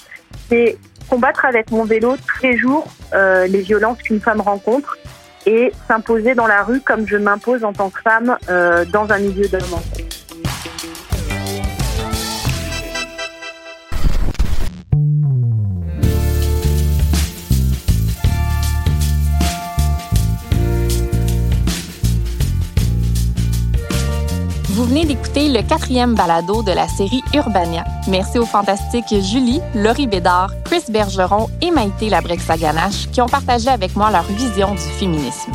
C'est 0.47 0.77
combattre 1.09 1.45
avec 1.45 1.71
mon 1.71 1.85
vélo 1.85 2.17
tous 2.17 2.43
les 2.43 2.57
jours 2.57 2.87
euh, 3.13 3.47
les 3.47 3.61
violences 3.61 3.97
qu'une 4.03 4.21
femme 4.21 4.41
rencontre 4.41 4.97
et 5.47 5.71
s'imposer 5.87 6.35
dans 6.35 6.45
la 6.45 6.61
rue 6.63 6.81
comme 6.81 7.07
je 7.07 7.17
m'impose 7.17 7.63
en 7.63 7.73
tant 7.73 7.89
que 7.89 7.99
femme 8.01 8.37
euh, 8.49 8.85
dans 8.85 9.11
un 9.11 9.17
milieu 9.17 9.47
d'hommes. 9.47 9.79
Venez 24.89 25.05
d'écouter 25.05 25.49
le 25.49 25.61
quatrième 25.61 26.15
balado 26.15 26.63
de 26.63 26.71
la 26.71 26.87
série 26.87 27.21
Urbania. 27.35 27.83
Merci 28.07 28.39
aux 28.39 28.45
fantastiques 28.45 29.13
Julie, 29.21 29.61
Laurie 29.75 30.07
Bédard, 30.07 30.51
Chris 30.65 30.83
Bergeron 30.89 31.47
et 31.61 31.69
Maïté 31.69 32.09
Labrec-Saganache 32.09 33.07
qui 33.11 33.21
ont 33.21 33.27
partagé 33.27 33.69
avec 33.69 33.95
moi 33.95 34.09
leur 34.09 34.23
vision 34.23 34.71
du 34.71 34.81
féminisme. 34.81 35.51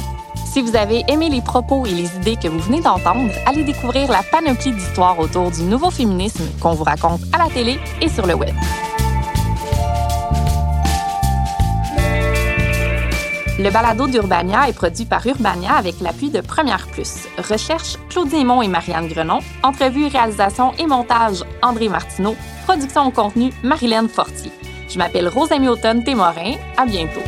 Si 0.52 0.62
vous 0.62 0.76
avez 0.76 1.02
aimé 1.08 1.30
les 1.30 1.40
propos 1.40 1.84
et 1.84 1.90
les 1.90 2.14
idées 2.16 2.36
que 2.36 2.46
vous 2.46 2.60
venez 2.60 2.80
d'entendre, 2.80 3.32
allez 3.44 3.64
découvrir 3.64 4.08
la 4.08 4.22
panoplie 4.22 4.70
d'histoires 4.70 5.18
autour 5.18 5.50
du 5.50 5.62
nouveau 5.62 5.90
féminisme 5.90 6.44
qu'on 6.60 6.74
vous 6.74 6.84
raconte 6.84 7.22
à 7.32 7.38
la 7.38 7.50
télé 7.50 7.80
et 8.00 8.08
sur 8.08 8.28
le 8.28 8.34
web. 8.34 8.54
Le 13.56 13.70
balado 13.70 14.08
d'Urbania 14.08 14.68
est 14.68 14.72
produit 14.72 15.04
par 15.04 15.24
Urbania 15.24 15.74
avec 15.74 16.00
l'appui 16.00 16.28
de 16.28 16.40
Première 16.40 16.88
Plus. 16.88 17.28
Recherche 17.38 17.96
Claudie 18.08 18.38
Aymon 18.38 18.62
et 18.62 18.68
Marianne 18.68 19.06
Grenon. 19.06 19.38
Entrevue, 19.62 20.08
réalisation 20.08 20.72
et 20.76 20.86
montage 20.86 21.44
André 21.62 21.88
Martineau. 21.88 22.34
Production 22.66 23.06
au 23.06 23.10
contenu 23.12 23.52
Marilyn 23.62 24.08
Fortier. 24.08 24.50
Je 24.88 24.98
m'appelle 24.98 25.28
Rosamie 25.28 25.68
Automne 25.68 26.02
Témorin. 26.02 26.54
À 26.76 26.84
bientôt. 26.84 27.22